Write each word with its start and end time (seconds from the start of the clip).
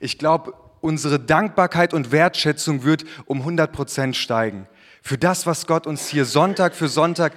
Ich 0.00 0.18
glaube, 0.18 0.54
unsere 0.80 1.20
Dankbarkeit 1.20 1.92
und 1.92 2.12
Wertschätzung 2.12 2.84
wird 2.84 3.04
um 3.26 3.40
100 3.40 3.72
Prozent 3.72 4.16
steigen. 4.16 4.68
Für 5.02 5.18
das, 5.18 5.46
was 5.46 5.66
Gott 5.66 5.86
uns 5.86 6.08
hier 6.08 6.24
Sonntag 6.24 6.74
für 6.74 6.88
Sonntag 6.88 7.34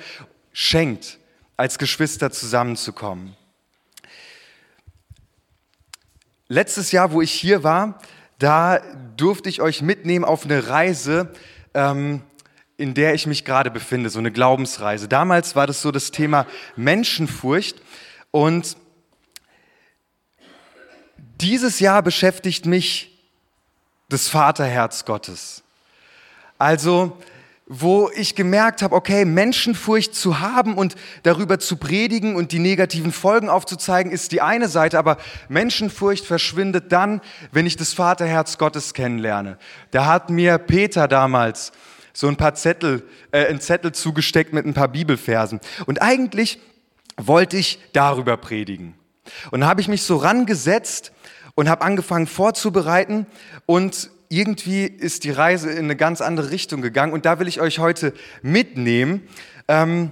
schenkt, 0.54 1.20
als 1.58 1.78
Geschwister 1.78 2.32
zusammenzukommen. 2.32 3.35
Letztes 6.48 6.92
Jahr, 6.92 7.12
wo 7.12 7.22
ich 7.22 7.32
hier 7.32 7.64
war, 7.64 8.00
da 8.39 8.80
durfte 9.18 9.50
ich 9.50 9.62
euch 9.62 9.82
mitnehmen 9.82 10.24
auf 10.24 10.46
eine 10.46 10.70
Reise, 10.70 11.34
ähm, 11.74 12.21
in 12.78 12.94
der 12.94 13.16
ich 13.16 13.26
mich 13.28 13.44
gerade 13.44 13.71
befinde, 13.71 14.10
so 14.10 14.20
eine 14.20 14.32
Glaubensreise. 14.32 15.08
Damals 15.08 15.55
war 15.55 15.68
das 15.68 15.82
so 15.82 15.92
das 15.92 16.12
Thema 16.12 16.46
Menschenfurcht 16.76 17.82
und 18.32 18.78
dieses 21.42 21.80
Jahr 21.80 22.02
beschäftigt 22.02 22.66
mich 22.66 23.18
das 24.10 24.28
Vaterherz 24.28 25.06
Gottes. 25.06 25.64
Also, 26.57 27.18
wo 27.68 28.10
ich 28.16 28.36
gemerkt 28.36 28.82
habe, 28.82 28.96
okay, 28.96 29.25
Menschenfurcht 29.25 30.16
zu 30.16 30.39
haben 30.39 30.75
und 30.75 30.96
darüber 31.24 31.60
zu 31.60 31.75
predigen 31.75 32.35
und 32.35 32.53
die 32.53 32.59
negativen 32.59 33.11
Folgen 33.11 33.49
aufzuzeigen, 33.49 34.11
ist 34.11 34.31
die 34.31 34.41
eine 34.41 34.70
Seite, 34.70 34.97
aber 34.97 35.17
Menschenfurcht 35.49 36.25
verschwindet 36.25 36.91
dann, 36.94 37.21
wenn 37.52 37.66
ich 37.66 37.75
das 37.75 37.94
Vaterherz 37.94 38.58
Gottes 38.58 38.94
kennenlerne. 38.94 39.58
Da 39.91 40.05
hat 40.05 40.30
mir 40.30 40.58
Peter 40.58 41.09
damals 41.09 41.73
so 42.13 42.27
ein 42.27 42.38
paar 42.38 42.55
Zettel, 42.55 43.03
äh, 43.31 43.45
einen 43.47 43.59
Zettel 43.59 43.91
zugesteckt 43.91 44.53
mit 44.53 44.66
ein 44.66 44.73
paar 44.73 44.88
Bibelversen. 44.88 45.59
Und 45.85 46.02
eigentlich 46.02 46.59
wollte 47.17 47.58
ich 47.58 47.80
darüber 47.91 48.38
predigen. 48.38 48.95
Und 49.52 49.61
da 49.61 49.67
habe 49.67 49.81
ich 49.81 49.89
mich 49.89 50.03
so 50.03 50.16
rangesetzt 50.16 51.11
und 51.57 51.67
habe 51.70 51.81
angefangen 51.81 52.27
vorzubereiten 52.27 53.25
und 53.66 54.11
irgendwie 54.29 54.85
ist 54.85 55.23
die 55.23 55.31
Reise 55.31 55.71
in 55.71 55.85
eine 55.85 55.95
ganz 55.95 56.22
andere 56.22 56.52
Richtung 56.52 56.83
gegangen 56.83 57.13
und 57.13 57.25
da 57.25 57.39
will 57.39 57.47
ich 57.47 57.59
euch 57.59 57.80
heute 57.80 58.13
mitnehmen 58.44 59.27
ähm, 59.67 60.11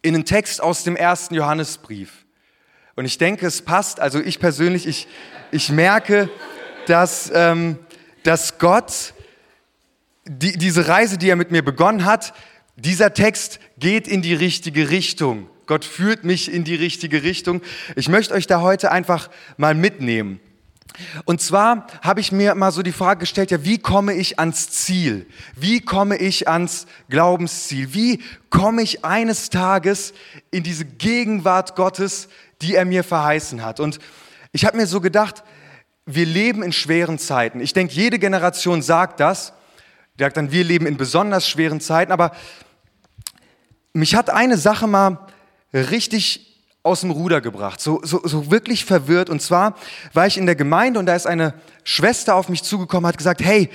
in 0.00 0.14
einen 0.14 0.24
Text 0.24 0.62
aus 0.62 0.84
dem 0.84 0.94
ersten 0.94 1.34
Johannesbrief. 1.34 2.24
Und 2.94 3.04
ich 3.04 3.18
denke, 3.18 3.48
es 3.48 3.62
passt, 3.62 3.98
also 3.98 4.20
ich 4.20 4.38
persönlich, 4.38 4.86
ich, 4.86 5.08
ich 5.50 5.70
merke, 5.70 6.30
dass, 6.86 7.32
ähm, 7.34 7.76
dass 8.22 8.58
Gott 8.58 9.14
die, 10.24 10.52
diese 10.52 10.86
Reise, 10.86 11.18
die 11.18 11.30
er 11.30 11.36
mit 11.36 11.50
mir 11.50 11.64
begonnen 11.64 12.04
hat, 12.04 12.32
dieser 12.76 13.12
Text 13.12 13.58
geht 13.76 14.06
in 14.06 14.22
die 14.22 14.34
richtige 14.34 14.90
Richtung. 14.90 15.50
Gott 15.66 15.84
führt 15.84 16.22
mich 16.22 16.52
in 16.52 16.62
die 16.62 16.76
richtige 16.76 17.24
Richtung. 17.24 17.60
Ich 17.96 18.08
möchte 18.08 18.34
euch 18.34 18.46
da 18.46 18.60
heute 18.60 18.92
einfach 18.92 19.30
mal 19.56 19.74
mitnehmen. 19.74 20.38
Und 21.24 21.40
zwar 21.40 21.86
habe 22.02 22.20
ich 22.20 22.32
mir 22.32 22.54
mal 22.54 22.72
so 22.72 22.82
die 22.82 22.92
Frage 22.92 23.20
gestellt, 23.20 23.50
ja, 23.50 23.64
wie 23.64 23.78
komme 23.78 24.14
ich 24.14 24.38
ans 24.38 24.70
Ziel? 24.70 25.26
Wie 25.56 25.80
komme 25.80 26.16
ich 26.16 26.48
ans 26.48 26.86
Glaubensziel? 27.08 27.94
Wie 27.94 28.22
komme 28.50 28.82
ich 28.82 29.04
eines 29.04 29.50
Tages 29.50 30.12
in 30.50 30.62
diese 30.62 30.84
Gegenwart 30.84 31.76
Gottes, 31.76 32.28
die 32.60 32.74
er 32.74 32.84
mir 32.84 33.04
verheißen 33.04 33.64
hat? 33.64 33.80
Und 33.80 33.98
ich 34.52 34.64
habe 34.64 34.76
mir 34.76 34.86
so 34.86 35.00
gedacht, 35.00 35.42
wir 36.06 36.26
leben 36.26 36.62
in 36.62 36.72
schweren 36.72 37.18
Zeiten. 37.18 37.60
Ich 37.60 37.72
denke, 37.72 37.94
jede 37.94 38.18
Generation 38.18 38.82
sagt 38.82 39.20
das 39.20 39.52
sagt 40.20 40.36
dann, 40.36 40.52
wir 40.52 40.64
leben 40.64 40.86
in 40.86 40.96
besonders 40.96 41.48
schweren 41.48 41.80
Zeiten. 41.80 42.12
Aber 42.12 42.32
mich 43.92 44.14
hat 44.14 44.30
eine 44.30 44.58
Sache 44.58 44.86
mal 44.86 45.18
richtig 45.72 46.49
aus 46.82 47.02
dem 47.02 47.10
Ruder 47.10 47.40
gebracht, 47.40 47.80
so, 47.80 48.00
so, 48.02 48.20
so 48.24 48.50
wirklich 48.50 48.84
verwirrt. 48.84 49.28
Und 49.28 49.42
zwar 49.42 49.76
war 50.12 50.26
ich 50.26 50.38
in 50.38 50.46
der 50.46 50.56
Gemeinde 50.56 50.98
und 50.98 51.06
da 51.06 51.14
ist 51.14 51.26
eine 51.26 51.54
Schwester 51.84 52.34
auf 52.34 52.48
mich 52.48 52.62
zugekommen, 52.62 53.06
hat 53.06 53.18
gesagt, 53.18 53.42
hey, 53.42 53.68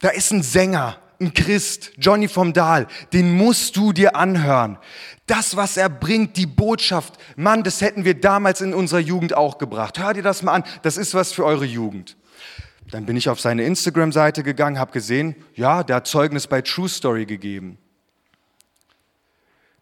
da 0.00 0.10
ist 0.10 0.32
ein 0.32 0.42
Sänger, 0.42 0.98
ein 1.20 1.32
Christ, 1.32 1.92
Johnny 1.96 2.28
vom 2.28 2.52
Dahl, 2.52 2.86
den 3.12 3.32
musst 3.36 3.76
du 3.76 3.92
dir 3.92 4.16
anhören. 4.16 4.78
Das, 5.26 5.56
was 5.56 5.76
er 5.76 5.88
bringt, 5.88 6.36
die 6.36 6.46
Botschaft, 6.46 7.14
Mann, 7.36 7.62
das 7.62 7.80
hätten 7.80 8.04
wir 8.04 8.14
damals 8.14 8.60
in 8.60 8.74
unserer 8.74 9.00
Jugend 9.00 9.34
auch 9.34 9.58
gebracht. 9.58 9.98
Hör 9.98 10.12
dir 10.12 10.22
das 10.22 10.42
mal 10.42 10.52
an, 10.52 10.64
das 10.82 10.96
ist 10.98 11.14
was 11.14 11.32
für 11.32 11.44
eure 11.44 11.64
Jugend. 11.64 12.16
Dann 12.90 13.06
bin 13.06 13.16
ich 13.16 13.28
auf 13.28 13.40
seine 13.40 13.64
Instagram-Seite 13.64 14.42
gegangen, 14.44 14.78
habe 14.78 14.92
gesehen, 14.92 15.34
ja, 15.54 15.82
der 15.82 15.96
hat 15.96 16.06
Zeugnis 16.06 16.46
bei 16.46 16.62
True 16.62 16.88
Story 16.88 17.26
gegeben. 17.26 17.78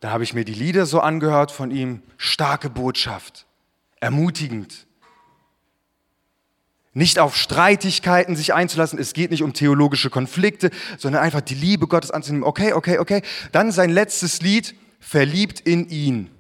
Da 0.04 0.10
habe 0.10 0.22
ich 0.22 0.34
mir 0.34 0.44
die 0.44 0.53
Lieder 0.53 0.84
so 0.84 1.00
angehört 1.00 1.50
von 1.50 1.70
ihm, 1.70 2.03
starke 2.19 2.69
Botschaft, 2.69 3.47
ermutigend. 4.00 4.87
Nicht 6.92 7.19
auf 7.19 7.34
Streitigkeiten 7.34 8.37
sich 8.37 8.53
einzulassen, 8.53 8.98
es 8.98 9.14
geht 9.14 9.31
nicht 9.31 9.43
um 9.43 9.54
theologische 9.54 10.10
Konflikte, 10.10 10.69
sondern 10.98 11.22
einfach 11.22 11.41
die 11.41 11.54
Liebe 11.54 11.87
Gottes 11.87 12.10
anzunehmen. 12.10 12.44
Okay, 12.44 12.75
okay, 12.75 12.98
okay. 12.98 13.22
Dann 13.53 13.72
sein 13.72 13.88
letztes 13.88 14.43
Lied, 14.43 14.75
verliebt 15.00 15.60
in 15.60 15.88
ihn. 15.88 16.31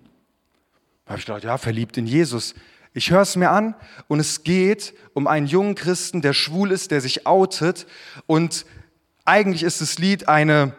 Da 1.06 1.12
habe 1.12 1.20
ich 1.20 1.24
gedacht, 1.24 1.44
ja, 1.44 1.56
verliebt 1.56 1.96
in 1.96 2.06
Jesus. 2.06 2.54
Ich 2.92 3.10
höre 3.12 3.22
es 3.22 3.34
mir 3.34 3.48
an 3.48 3.74
und 4.08 4.20
es 4.20 4.42
geht 4.42 4.92
um 5.14 5.26
einen 5.26 5.46
jungen 5.46 5.74
Christen, 5.74 6.20
der 6.20 6.34
schwul 6.34 6.70
ist, 6.70 6.90
der 6.90 7.00
sich 7.00 7.26
outet. 7.26 7.86
Und 8.26 8.66
eigentlich 9.24 9.62
ist 9.62 9.80
das 9.80 9.98
Lied 9.98 10.28
eine, 10.28 10.76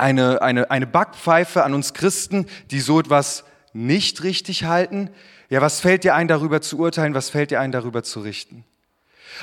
eine, 0.00 0.42
eine, 0.42 0.70
eine 0.70 0.86
Backpfeife 0.86 1.64
an 1.64 1.74
uns 1.74 1.94
Christen, 1.94 2.46
die 2.70 2.80
so 2.80 3.00
etwas 3.00 3.44
nicht 3.72 4.22
richtig 4.22 4.64
halten. 4.64 5.10
Ja, 5.48 5.60
was 5.60 5.80
fällt 5.80 6.04
dir 6.04 6.14
ein, 6.14 6.28
darüber 6.28 6.60
zu 6.60 6.78
urteilen? 6.78 7.14
Was 7.14 7.30
fällt 7.30 7.50
dir 7.50 7.60
ein, 7.60 7.72
darüber 7.72 8.02
zu 8.02 8.20
richten? 8.20 8.64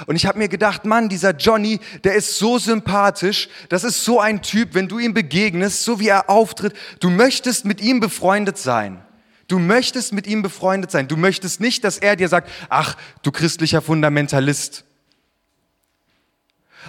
Und 0.06 0.16
ich 0.16 0.26
habe 0.26 0.38
mir 0.38 0.48
gedacht, 0.48 0.86
Mann, 0.86 1.10
dieser 1.10 1.32
Johnny, 1.32 1.80
der 2.04 2.16
ist 2.16 2.38
so 2.38 2.60
sympathisch, 2.60 3.50
das 3.70 3.84
ist 3.84 4.04
so 4.04 4.20
ein 4.20 4.42
Typ, 4.42 4.74
wenn 4.74 4.88
du 4.88 5.00
ihm 5.00 5.14
begegnest, 5.14 5.84
so 5.84 6.00
wie 6.00 6.10
er 6.10 6.30
auftritt, 6.30 6.74
du 7.00 7.10
möchtest 7.10 7.66
mit 7.66 7.82
ihm 7.82 8.00
befreundet 8.00 8.58
sein. 8.58 9.02
Du 9.48 9.60
möchtest 9.60 10.12
mit 10.14 10.28
ihm 10.28 10.42
befreundet 10.42 10.92
sein. 10.92 11.08
Du 11.08 11.16
möchtest 11.16 11.62
nicht, 11.62 11.84
dass 11.86 11.98
er 11.98 12.18
dir 12.18 12.28
sagt, 12.28 12.50
ach, 12.70 12.98
du 13.24 13.32
christlicher 13.32 13.82
Fundamentalist. 13.82 14.84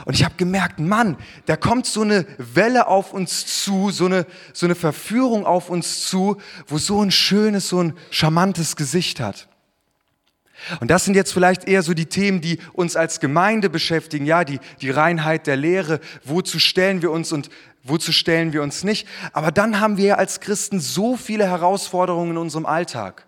Und 0.04 0.14
ich 0.14 0.24
habe 0.24 0.34
gemerkt, 0.36 0.78
Mann, 0.78 1.16
da 1.46 1.56
kommt 1.56 1.86
so 1.86 2.02
eine 2.02 2.26
Welle 2.38 2.86
auf 2.86 3.12
uns 3.12 3.64
zu, 3.64 3.90
so 3.90 4.06
eine, 4.06 4.26
so 4.52 4.66
eine 4.66 4.74
Verführung 4.74 5.46
auf 5.46 5.70
uns 5.70 6.06
zu, 6.06 6.36
wo 6.66 6.78
so 6.78 7.02
ein 7.02 7.10
schönes, 7.10 7.68
so 7.68 7.82
ein 7.82 7.94
charmantes 8.10 8.76
Gesicht 8.76 9.20
hat. 9.20 9.48
Und 10.80 10.90
das 10.90 11.04
sind 11.04 11.14
jetzt 11.14 11.32
vielleicht 11.32 11.68
eher 11.68 11.82
so 11.82 11.94
die 11.94 12.06
Themen, 12.06 12.40
die 12.40 12.58
uns 12.72 12.96
als 12.96 13.20
Gemeinde 13.20 13.70
beschäftigen, 13.70 14.26
ja, 14.26 14.44
die, 14.44 14.58
die 14.80 14.90
Reinheit 14.90 15.46
der 15.46 15.56
Lehre, 15.56 16.00
wozu 16.24 16.58
stellen 16.58 17.00
wir 17.00 17.12
uns 17.12 17.32
und 17.32 17.48
wozu 17.84 18.12
stellen 18.12 18.52
wir 18.52 18.62
uns 18.62 18.82
nicht. 18.82 19.06
Aber 19.32 19.52
dann 19.52 19.80
haben 19.80 19.96
wir 19.96 20.18
als 20.18 20.40
Christen 20.40 20.80
so 20.80 21.16
viele 21.16 21.46
Herausforderungen 21.46 22.32
in 22.32 22.38
unserem 22.38 22.66
Alltag. 22.66 23.27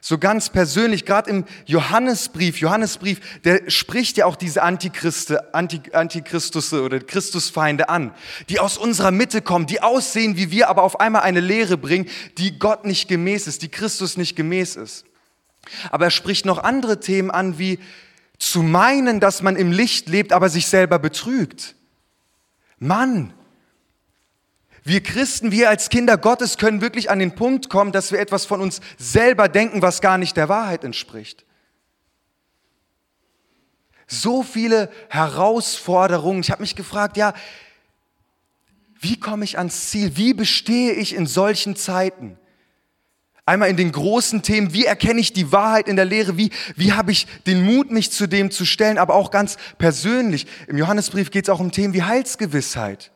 So 0.00 0.18
ganz 0.18 0.50
persönlich, 0.50 1.04
gerade 1.04 1.30
im 1.30 1.44
Johannesbrief, 1.64 2.58
Johannesbrief, 2.58 3.20
der 3.44 3.70
spricht 3.70 4.16
ja 4.16 4.26
auch 4.26 4.36
diese 4.36 4.62
Antichriste, 4.62 5.54
Anti, 5.54 5.80
Antichristusse 5.92 6.82
oder 6.82 7.00
Christusfeinde 7.00 7.88
an, 7.88 8.12
die 8.48 8.60
aus 8.60 8.78
unserer 8.78 9.10
Mitte 9.10 9.42
kommen, 9.42 9.66
die 9.66 9.82
aussehen 9.82 10.36
wie 10.36 10.50
wir, 10.50 10.68
aber 10.68 10.82
auf 10.82 11.00
einmal 11.00 11.22
eine 11.22 11.40
Lehre 11.40 11.76
bringen, 11.76 12.08
die 12.38 12.58
Gott 12.58 12.84
nicht 12.84 13.08
gemäß 13.08 13.46
ist, 13.46 13.62
die 13.62 13.70
Christus 13.70 14.16
nicht 14.16 14.36
gemäß 14.36 14.76
ist. 14.76 15.04
Aber 15.90 16.06
er 16.06 16.10
spricht 16.10 16.46
noch 16.46 16.58
andere 16.58 17.00
Themen 17.00 17.30
an, 17.30 17.58
wie 17.58 17.78
zu 18.38 18.62
meinen, 18.62 19.20
dass 19.20 19.42
man 19.42 19.56
im 19.56 19.72
Licht 19.72 20.08
lebt, 20.08 20.32
aber 20.32 20.48
sich 20.48 20.66
selber 20.66 20.98
betrügt. 20.98 21.74
Mann, 22.78 23.32
wir 24.86 25.02
Christen, 25.02 25.50
wir 25.50 25.68
als 25.68 25.88
Kinder 25.88 26.16
Gottes 26.16 26.58
können 26.58 26.80
wirklich 26.80 27.10
an 27.10 27.18
den 27.18 27.34
Punkt 27.34 27.68
kommen, 27.68 27.90
dass 27.90 28.12
wir 28.12 28.20
etwas 28.20 28.46
von 28.46 28.60
uns 28.60 28.80
selber 28.96 29.48
denken, 29.48 29.82
was 29.82 30.00
gar 30.00 30.16
nicht 30.16 30.36
der 30.36 30.48
Wahrheit 30.48 30.84
entspricht. 30.84 31.44
So 34.06 34.44
viele 34.44 34.88
Herausforderungen. 35.08 36.40
Ich 36.40 36.52
habe 36.52 36.62
mich 36.62 36.76
gefragt, 36.76 37.16
ja, 37.16 37.34
wie 39.00 39.18
komme 39.18 39.44
ich 39.44 39.58
ans 39.58 39.90
Ziel? 39.90 40.16
Wie 40.16 40.34
bestehe 40.34 40.92
ich 40.92 41.16
in 41.16 41.26
solchen 41.26 41.74
Zeiten? 41.74 42.38
Einmal 43.44 43.70
in 43.70 43.76
den 43.76 43.90
großen 43.90 44.42
Themen, 44.42 44.72
wie 44.72 44.84
erkenne 44.84 45.18
ich 45.20 45.32
die 45.32 45.50
Wahrheit 45.50 45.88
in 45.88 45.96
der 45.96 46.04
Lehre, 46.04 46.36
wie, 46.36 46.50
wie 46.76 46.92
habe 46.92 47.10
ich 47.10 47.26
den 47.48 47.64
Mut, 47.64 47.90
mich 47.90 48.12
zu 48.12 48.28
dem 48.28 48.52
zu 48.52 48.64
stellen, 48.64 48.98
aber 48.98 49.14
auch 49.14 49.32
ganz 49.32 49.56
persönlich. 49.78 50.46
Im 50.68 50.78
Johannesbrief 50.78 51.32
geht 51.32 51.46
es 51.46 51.50
auch 51.50 51.60
um 51.60 51.72
Themen 51.72 51.92
wie 51.92 52.04
Heilsgewissheit. 52.04 53.10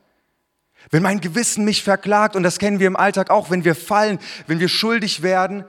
Wenn 0.90 1.02
mein 1.02 1.20
Gewissen 1.20 1.64
mich 1.64 1.82
verklagt, 1.82 2.34
und 2.34 2.42
das 2.42 2.58
kennen 2.58 2.80
wir 2.80 2.88
im 2.88 2.96
Alltag 2.96 3.30
auch, 3.30 3.50
wenn 3.50 3.64
wir 3.64 3.74
fallen, 3.74 4.18
wenn 4.46 4.58
wir 4.58 4.68
schuldig 4.68 5.22
werden 5.22 5.64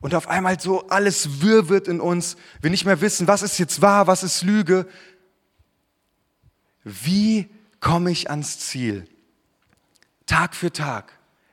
und 0.00 0.14
auf 0.14 0.28
einmal 0.28 0.60
so 0.60 0.88
alles 0.88 1.40
wirr 1.40 1.68
wird 1.68 1.88
in 1.88 2.00
uns, 2.00 2.36
wir 2.60 2.70
nicht 2.70 2.84
mehr 2.84 3.00
wissen, 3.00 3.26
was 3.26 3.42
ist 3.42 3.58
jetzt 3.58 3.80
wahr, 3.80 4.06
was 4.06 4.22
ist 4.22 4.42
Lüge. 4.42 4.86
Wie 6.84 7.48
komme 7.80 8.10
ich 8.10 8.30
ans 8.30 8.58
Ziel? 8.58 9.06
Tag 10.26 10.54
für 10.54 10.72
Tag. 10.72 11.12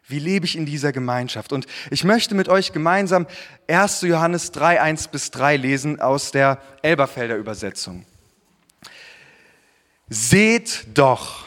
Wie 0.09 0.19
lebe 0.19 0.45
ich 0.45 0.55
in 0.55 0.65
dieser 0.65 0.93
Gemeinschaft? 0.93 1.51
Und 1.51 1.65
ich 1.91 2.05
möchte 2.05 2.35
mit 2.35 2.47
euch 2.47 2.71
gemeinsam 2.71 3.27
1. 3.67 4.01
Johannes 4.01 4.51
3, 4.51 4.81
1 4.81 5.09
bis 5.09 5.31
3 5.31 5.57
lesen 5.57 5.99
aus 5.99 6.31
der 6.31 6.61
Elberfelder 6.81 7.35
Übersetzung. 7.35 8.05
Seht 10.09 10.87
doch, 10.93 11.46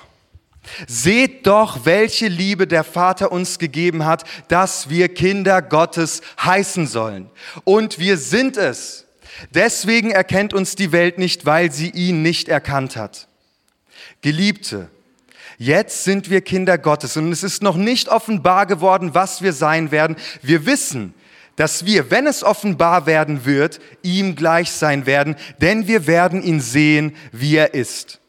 seht 0.86 1.46
doch, 1.46 1.84
welche 1.84 2.28
Liebe 2.28 2.66
der 2.66 2.84
Vater 2.84 3.32
uns 3.32 3.58
gegeben 3.58 4.04
hat, 4.04 4.24
dass 4.48 4.88
wir 4.88 5.08
Kinder 5.08 5.62
Gottes 5.62 6.22
heißen 6.42 6.86
sollen. 6.86 7.30
Und 7.64 7.98
wir 7.98 8.16
sind 8.16 8.56
es. 8.56 9.06
Deswegen 9.54 10.10
erkennt 10.10 10.52
uns 10.54 10.76
die 10.76 10.92
Welt 10.92 11.18
nicht, 11.18 11.46
weil 11.46 11.72
sie 11.72 11.90
ihn 11.90 12.22
nicht 12.22 12.48
erkannt 12.48 12.96
hat. 12.96 13.28
Geliebte, 14.22 14.90
Jetzt 15.62 16.04
sind 16.04 16.30
wir 16.30 16.40
Kinder 16.40 16.78
Gottes 16.78 17.18
und 17.18 17.30
es 17.30 17.42
ist 17.42 17.62
noch 17.62 17.76
nicht 17.76 18.08
offenbar 18.08 18.64
geworden, 18.64 19.10
was 19.12 19.42
wir 19.42 19.52
sein 19.52 19.90
werden. 19.90 20.16
Wir 20.40 20.64
wissen, 20.64 21.12
dass 21.56 21.84
wir, 21.84 22.10
wenn 22.10 22.26
es 22.26 22.42
offenbar 22.42 23.04
werden 23.04 23.44
wird, 23.44 23.78
ihm 24.02 24.36
gleich 24.36 24.70
sein 24.70 25.04
werden, 25.04 25.36
denn 25.60 25.86
wir 25.86 26.06
werden 26.06 26.42
ihn 26.42 26.62
sehen, 26.62 27.14
wie 27.30 27.56
er 27.56 27.74
ist. 27.74 28.20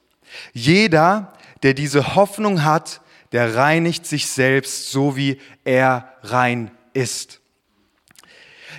Jeder, 0.51 1.31
der 1.63 1.73
diese 1.73 2.15
Hoffnung 2.15 2.63
hat, 2.63 3.01
der 3.31 3.55
reinigt 3.55 4.05
sich 4.05 4.27
selbst, 4.27 4.91
so 4.91 5.15
wie 5.15 5.39
er 5.63 6.13
rein 6.23 6.71
ist. 6.93 7.41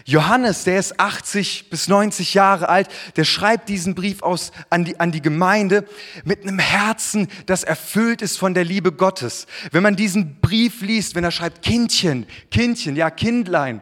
Johannes, 0.05 0.65
der 0.65 0.79
ist 0.79 0.99
80 0.99 1.71
bis 1.71 1.87
90 1.87 2.35
Jahre 2.35 2.69
alt, 2.69 2.89
der 3.17 3.25
schreibt 3.25 3.69
diesen 3.69 3.95
Brief 3.95 4.23
aus, 4.23 4.51
an, 4.69 4.85
die, 4.85 4.99
an 4.99 5.13
die 5.13 5.23
Gemeinde 5.23 5.87
mit 6.25 6.43
einem 6.43 6.59
Herzen, 6.59 7.29
das 7.47 7.63
erfüllt 7.63 8.21
ist 8.21 8.37
von 8.37 8.55
der 8.55 8.65
Liebe 8.65 8.93
Gottes. 8.93 9.47
Wenn 9.71 9.83
man 9.83 9.95
diesen 9.97 10.41
Brief 10.41 10.83
liest, 10.83 11.15
wenn 11.15 11.25
er 11.25 11.31
schreibt 11.31 11.63
Kindchen, 11.63 12.27
Kindchen, 12.51 12.97
ja 12.97 13.11
Kindlein, 13.11 13.81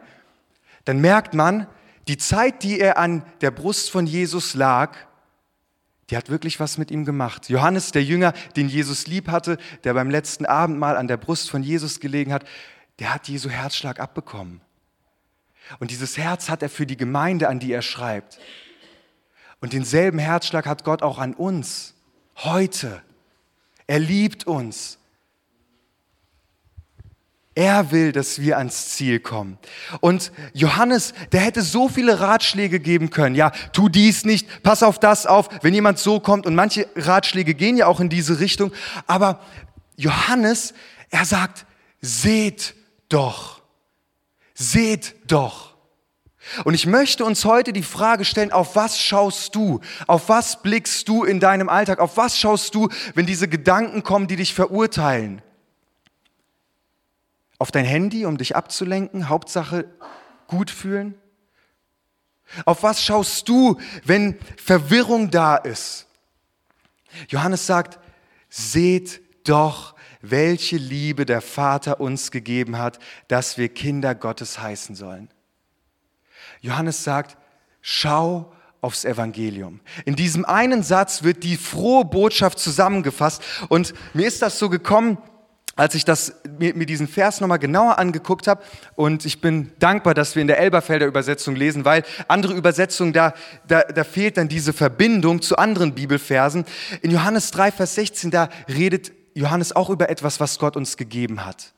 dann 0.85 0.99
merkt 0.99 1.33
man, 1.33 1.67
die 2.07 2.17
Zeit, 2.17 2.63
die 2.63 2.79
er 2.79 2.97
an 2.97 3.23
der 3.41 3.51
Brust 3.51 3.89
von 3.89 4.05
Jesus 4.05 4.53
lag, 4.53 4.95
die 6.11 6.17
hat 6.17 6.29
wirklich 6.29 6.59
was 6.59 6.77
mit 6.77 6.91
ihm 6.91 7.05
gemacht. 7.05 7.49
Johannes, 7.49 7.91
der 7.91 8.03
Jünger, 8.03 8.33
den 8.57 8.67
Jesus 8.67 9.07
lieb 9.07 9.29
hatte, 9.29 9.57
der 9.85 9.93
beim 9.93 10.09
letzten 10.09 10.45
Abendmahl 10.45 10.97
an 10.97 11.07
der 11.07 11.15
Brust 11.15 11.49
von 11.49 11.63
Jesus 11.63 12.01
gelegen 12.01 12.33
hat, 12.33 12.43
der 12.99 13.13
hat 13.13 13.29
Jesu 13.29 13.49
Herzschlag 13.49 13.99
abbekommen. 13.99 14.59
Und 15.79 15.89
dieses 15.89 16.17
Herz 16.17 16.49
hat 16.49 16.61
er 16.61 16.69
für 16.69 16.85
die 16.85 16.97
Gemeinde, 16.97 17.47
an 17.47 17.59
die 17.59 17.71
er 17.71 17.81
schreibt. 17.81 18.39
Und 19.61 19.71
denselben 19.71 20.19
Herzschlag 20.19 20.65
hat 20.65 20.83
Gott 20.83 21.01
auch 21.01 21.17
an 21.17 21.33
uns, 21.33 21.93
heute. 22.37 23.01
Er 23.87 23.99
liebt 23.99 24.45
uns. 24.45 24.97
Er 27.53 27.91
will, 27.91 28.13
dass 28.13 28.39
wir 28.39 28.57
ans 28.57 28.91
Ziel 28.91 29.19
kommen. 29.19 29.57
Und 29.99 30.31
Johannes, 30.53 31.13
der 31.33 31.41
hätte 31.41 31.61
so 31.61 31.89
viele 31.89 32.21
Ratschläge 32.21 32.79
geben 32.79 33.09
können. 33.09 33.35
Ja, 33.35 33.51
tu 33.73 33.89
dies 33.89 34.23
nicht, 34.23 34.63
pass 34.63 34.83
auf 34.83 34.99
das 34.99 35.25
auf, 35.25 35.49
wenn 35.61 35.73
jemand 35.73 35.99
so 35.99 36.21
kommt. 36.21 36.45
Und 36.45 36.55
manche 36.55 36.87
Ratschläge 36.95 37.53
gehen 37.53 37.75
ja 37.75 37.87
auch 37.87 37.99
in 37.99 38.07
diese 38.07 38.39
Richtung. 38.39 38.71
Aber 39.05 39.41
Johannes, 39.97 40.73
er 41.09 41.25
sagt, 41.25 41.65
seht 41.99 42.73
doch. 43.09 43.61
Seht 44.53 45.15
doch. 45.27 45.75
Und 46.63 46.73
ich 46.73 46.85
möchte 46.85 47.25
uns 47.25 47.43
heute 47.43 47.73
die 47.73 47.83
Frage 47.83 48.23
stellen, 48.23 48.53
auf 48.53 48.77
was 48.77 48.97
schaust 48.97 49.55
du? 49.55 49.81
Auf 50.07 50.29
was 50.29 50.61
blickst 50.61 51.07
du 51.09 51.25
in 51.25 51.41
deinem 51.41 51.67
Alltag? 51.67 51.99
Auf 51.99 52.15
was 52.15 52.37
schaust 52.37 52.73
du, 52.75 52.87
wenn 53.13 53.25
diese 53.25 53.49
Gedanken 53.49 54.03
kommen, 54.03 54.27
die 54.27 54.37
dich 54.37 54.53
verurteilen? 54.53 55.41
Auf 57.61 57.69
dein 57.69 57.85
Handy, 57.85 58.25
um 58.25 58.39
dich 58.39 58.55
abzulenken? 58.55 59.29
Hauptsache 59.29 59.85
gut 60.47 60.71
fühlen? 60.71 61.13
Auf 62.65 62.81
was 62.81 63.03
schaust 63.03 63.47
du, 63.47 63.79
wenn 64.03 64.39
Verwirrung 64.57 65.29
da 65.29 65.57
ist? 65.57 66.07
Johannes 67.27 67.67
sagt, 67.67 67.99
seht 68.49 69.21
doch 69.47 69.93
welche 70.21 70.77
Liebe 70.77 71.27
der 71.27 71.39
Vater 71.39 71.99
uns 71.99 72.31
gegeben 72.31 72.79
hat, 72.79 72.97
dass 73.27 73.59
wir 73.59 73.69
Kinder 73.69 74.15
Gottes 74.15 74.57
heißen 74.57 74.95
sollen. 74.95 75.29
Johannes 76.61 77.03
sagt, 77.03 77.37
schau 77.79 78.51
aufs 78.81 79.05
Evangelium. 79.05 79.81
In 80.05 80.15
diesem 80.15 80.45
einen 80.45 80.81
Satz 80.81 81.21
wird 81.21 81.43
die 81.43 81.57
frohe 81.57 82.05
Botschaft 82.05 82.57
zusammengefasst 82.57 83.43
und 83.69 83.93
mir 84.15 84.25
ist 84.25 84.41
das 84.41 84.57
so 84.57 84.67
gekommen, 84.67 85.19
als 85.75 85.95
ich 85.95 86.03
das, 86.05 86.33
mir, 86.59 86.75
mir 86.75 86.85
diesen 86.85 87.07
Vers 87.07 87.39
nochmal 87.39 87.59
genauer 87.59 87.97
angeguckt 87.97 88.47
habe 88.47 88.61
und 88.95 89.25
ich 89.25 89.41
bin 89.41 89.71
dankbar, 89.79 90.13
dass 90.13 90.35
wir 90.35 90.41
in 90.41 90.47
der 90.47 90.59
Elberfelder 90.59 91.05
Übersetzung 91.05 91.55
lesen, 91.55 91.85
weil 91.85 92.03
andere 92.27 92.53
Übersetzungen, 92.53 93.13
da, 93.13 93.33
da, 93.67 93.81
da 93.83 94.03
fehlt 94.03 94.37
dann 94.37 94.49
diese 94.49 94.73
Verbindung 94.73 95.41
zu 95.41 95.57
anderen 95.57 95.95
Bibelversen. 95.95 96.65
In 97.01 97.11
Johannes 97.11 97.51
3, 97.51 97.71
Vers 97.71 97.95
16, 97.95 98.31
da 98.31 98.49
redet 98.67 99.11
Johannes 99.33 99.75
auch 99.75 99.89
über 99.89 100.09
etwas, 100.09 100.39
was 100.39 100.59
Gott 100.59 100.75
uns 100.75 100.97
gegeben 100.97 101.45
hat. 101.45 101.73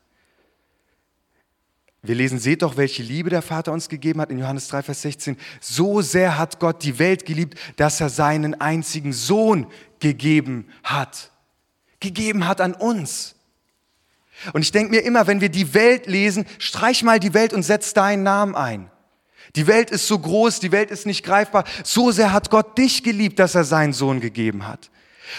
Wir 2.02 2.16
lesen, 2.16 2.38
seht 2.38 2.60
doch, 2.60 2.76
welche 2.76 3.02
Liebe 3.02 3.30
der 3.30 3.40
Vater 3.40 3.72
uns 3.72 3.88
gegeben 3.88 4.20
hat 4.20 4.30
in 4.30 4.38
Johannes 4.38 4.68
3, 4.68 4.82
Vers 4.82 5.00
16. 5.02 5.38
So 5.60 6.02
sehr 6.02 6.36
hat 6.36 6.60
Gott 6.60 6.82
die 6.82 6.98
Welt 6.98 7.24
geliebt, 7.24 7.58
dass 7.76 7.98
er 7.98 8.10
seinen 8.10 8.60
einzigen 8.60 9.14
Sohn 9.14 9.68
gegeben 10.00 10.68
hat. 10.82 11.30
Gegeben 12.00 12.46
hat 12.46 12.60
an 12.60 12.74
uns. 12.74 13.33
Und 14.52 14.62
ich 14.62 14.72
denke 14.72 14.90
mir 14.90 15.04
immer, 15.04 15.26
wenn 15.26 15.40
wir 15.40 15.48
die 15.48 15.74
Welt 15.74 16.06
lesen, 16.06 16.46
streich 16.58 17.02
mal 17.02 17.18
die 17.18 17.34
Welt 17.34 17.52
und 17.52 17.62
setz 17.62 17.94
deinen 17.94 18.22
Namen 18.22 18.54
ein. 18.54 18.90
Die 19.56 19.66
Welt 19.66 19.90
ist 19.90 20.08
so 20.08 20.18
groß, 20.18 20.60
die 20.60 20.72
Welt 20.72 20.90
ist 20.90 21.06
nicht 21.06 21.24
greifbar. 21.24 21.64
So 21.84 22.10
sehr 22.10 22.32
hat 22.32 22.50
Gott 22.50 22.76
dich 22.76 23.02
geliebt, 23.02 23.38
dass 23.38 23.54
er 23.54 23.64
seinen 23.64 23.92
Sohn 23.92 24.20
gegeben 24.20 24.66
hat. 24.66 24.90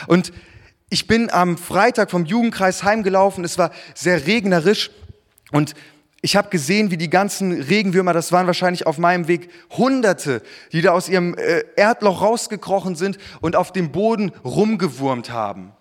Und 0.08 0.32
ich 0.90 1.08
bin 1.08 1.30
am 1.32 1.58
Freitag 1.58 2.12
vom 2.12 2.26
Jugendkreis 2.26 2.84
heimgelaufen, 2.84 3.44
es 3.44 3.58
war 3.58 3.72
sehr 3.94 4.26
regnerisch 4.28 4.92
und 5.52 5.74
ich 6.22 6.36
habe 6.36 6.50
gesehen, 6.50 6.90
wie 6.90 6.98
die 6.98 7.10
ganzen 7.10 7.62
Regenwürmer, 7.62 8.14
das 8.14 8.32
waren 8.32 8.48
wahrscheinlich 8.48 8.88
auf 8.88 8.98
meinem 8.98 9.28
Weg 9.28 9.50
Hunderte, 9.72 10.42
die 10.72 10.82
da 10.82 10.92
aus 10.92 11.08
ihrem 11.10 11.36
äh, 11.36 11.64
Erdloch 11.76 12.22
rausgekrochen 12.22 12.96
sind 12.96 13.18
und 13.42 13.56
auf 13.56 13.72
dem 13.72 13.92
Boden 13.92 14.32
rumgewurmt 14.44 15.32
haben 15.32 15.74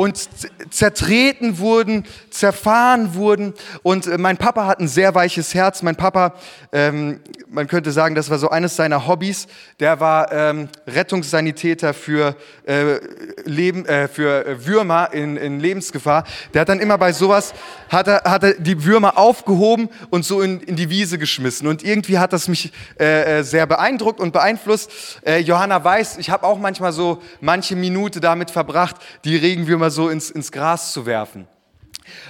und 0.00 0.30
zertreten 0.70 1.58
wurden, 1.58 2.06
zerfahren 2.30 3.14
wurden. 3.14 3.52
Und 3.82 4.06
äh, 4.06 4.16
mein 4.16 4.38
Papa 4.38 4.64
hat 4.64 4.80
ein 4.80 4.88
sehr 4.88 5.14
weiches 5.14 5.52
Herz. 5.52 5.82
Mein 5.82 5.94
Papa, 5.94 6.32
ähm, 6.72 7.20
man 7.50 7.66
könnte 7.66 7.92
sagen, 7.92 8.14
das 8.14 8.30
war 8.30 8.38
so 8.38 8.48
eines 8.48 8.76
seiner 8.76 9.06
Hobbys. 9.06 9.46
Der 9.78 10.00
war 10.00 10.32
ähm, 10.32 10.70
Rettungssanitäter 10.86 11.92
für, 11.92 12.34
äh, 12.64 12.98
Leben, 13.44 13.84
äh, 13.84 14.08
für 14.08 14.66
Würmer 14.66 15.12
in, 15.12 15.36
in 15.36 15.60
Lebensgefahr. 15.60 16.24
Der 16.54 16.62
hat 16.62 16.70
dann 16.70 16.80
immer 16.80 16.96
bei 16.96 17.12
sowas, 17.12 17.52
hat 17.90 18.08
er, 18.08 18.22
hat 18.24 18.42
er 18.42 18.54
die 18.54 18.82
Würmer 18.86 19.18
aufgehoben 19.18 19.90
und 20.08 20.24
so 20.24 20.40
in, 20.40 20.60
in 20.60 20.76
die 20.76 20.88
Wiese 20.88 21.18
geschmissen. 21.18 21.68
Und 21.68 21.84
irgendwie 21.84 22.18
hat 22.18 22.32
das 22.32 22.48
mich 22.48 22.72
äh, 22.98 23.40
äh 23.40 23.42
sehr 23.42 23.66
beeindruckt 23.66 24.18
und 24.18 24.32
beeinflusst. 24.32 24.90
Äh, 25.26 25.40
Johanna 25.40 25.84
weiß, 25.84 26.16
ich 26.16 26.30
habe 26.30 26.46
auch 26.46 26.58
manchmal 26.58 26.92
so 26.92 27.20
manche 27.42 27.76
Minute 27.76 28.20
damit 28.20 28.50
verbracht, 28.50 28.96
die 29.24 29.36
Regenwürmer 29.36 29.89
so 29.90 30.08
ins, 30.08 30.30
ins 30.30 30.52
Gras 30.52 30.92
zu 30.92 31.06
werfen. 31.06 31.46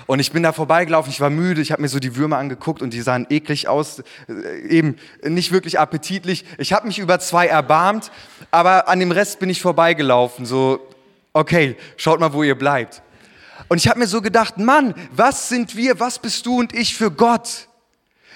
Und 0.06 0.18
ich 0.18 0.32
bin 0.32 0.42
da 0.42 0.52
vorbeigelaufen, 0.52 1.10
ich 1.10 1.20
war 1.20 1.30
müde, 1.30 1.60
ich 1.60 1.72
habe 1.72 1.82
mir 1.82 1.88
so 1.88 1.98
die 1.98 2.16
Würmer 2.16 2.38
angeguckt 2.38 2.82
und 2.82 2.92
die 2.92 3.00
sahen 3.00 3.26
eklig 3.30 3.68
aus, 3.68 4.02
äh, 4.28 4.66
eben 4.68 4.96
nicht 5.22 5.52
wirklich 5.52 5.78
appetitlich. 5.78 6.44
Ich 6.58 6.72
habe 6.72 6.86
mich 6.86 6.98
über 6.98 7.18
zwei 7.20 7.46
erbarmt, 7.46 8.10
aber 8.50 8.88
an 8.88 9.00
dem 9.00 9.12
Rest 9.12 9.38
bin 9.38 9.48
ich 9.48 9.60
vorbeigelaufen, 9.60 10.46
so, 10.46 10.80
okay, 11.32 11.76
schaut 11.96 12.20
mal, 12.20 12.32
wo 12.32 12.42
ihr 12.42 12.56
bleibt. 12.56 13.02
Und 13.68 13.78
ich 13.78 13.88
habe 13.88 14.00
mir 14.00 14.06
so 14.06 14.20
gedacht, 14.20 14.58
Mann, 14.58 14.94
was 15.12 15.48
sind 15.48 15.76
wir, 15.76 16.00
was 16.00 16.18
bist 16.18 16.44
du 16.46 16.58
und 16.58 16.74
ich 16.74 16.96
für 16.96 17.10
Gott? 17.10 17.68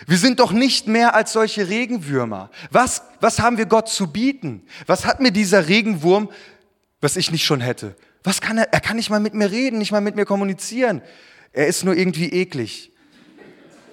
Wir 0.06 0.18
sind 0.18 0.40
doch 0.40 0.52
nicht 0.52 0.86
mehr 0.86 1.14
als 1.14 1.32
solche 1.32 1.68
Regenwürmer. 1.68 2.50
Was, 2.70 3.02
was 3.20 3.40
haben 3.40 3.58
wir 3.58 3.66
Gott 3.66 3.88
zu 3.88 4.08
bieten? 4.08 4.62
Was 4.86 5.06
hat 5.06 5.20
mir 5.20 5.30
dieser 5.30 5.68
Regenwurm, 5.68 6.30
was 7.00 7.16
ich 7.16 7.30
nicht 7.30 7.44
schon 7.44 7.60
hätte? 7.60 7.96
Was 8.24 8.40
kann 8.40 8.58
er? 8.58 8.72
Er 8.72 8.80
kann 8.80 8.96
nicht 8.96 9.10
mal 9.10 9.20
mit 9.20 9.34
mir 9.34 9.50
reden, 9.50 9.78
nicht 9.78 9.92
mal 9.92 10.00
mit 10.00 10.16
mir 10.16 10.24
kommunizieren. 10.24 11.02
Er 11.52 11.66
ist 11.66 11.84
nur 11.84 11.94
irgendwie 11.94 12.30
eklig. 12.30 12.90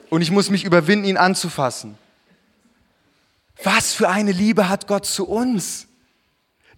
Und 0.09 0.21
ich 0.21 0.31
muss 0.31 0.49
mich 0.49 0.63
überwinden, 0.63 1.05
ihn 1.05 1.17
anzufassen. 1.17 1.97
Was 3.63 3.93
für 3.93 4.09
eine 4.09 4.31
Liebe 4.31 4.67
hat 4.69 4.87
Gott 4.87 5.05
zu 5.05 5.27
uns, 5.27 5.87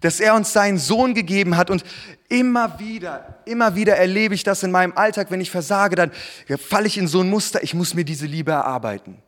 dass 0.00 0.20
er 0.20 0.34
uns 0.34 0.52
seinen 0.52 0.78
Sohn 0.78 1.14
gegeben 1.14 1.56
hat. 1.56 1.70
Und 1.70 1.84
immer 2.28 2.78
wieder, 2.78 3.38
immer 3.46 3.74
wieder 3.74 3.96
erlebe 3.96 4.34
ich 4.34 4.42
das 4.42 4.62
in 4.62 4.70
meinem 4.70 4.92
Alltag, 4.92 5.30
wenn 5.30 5.40
ich 5.40 5.50
versage, 5.50 5.96
dann 5.96 6.10
falle 6.58 6.86
ich 6.86 6.98
in 6.98 7.08
so 7.08 7.20
ein 7.20 7.30
Muster, 7.30 7.62
ich 7.62 7.72
muss 7.72 7.94
mir 7.94 8.04
diese 8.04 8.26
Liebe 8.26 8.52
erarbeiten. 8.52 9.22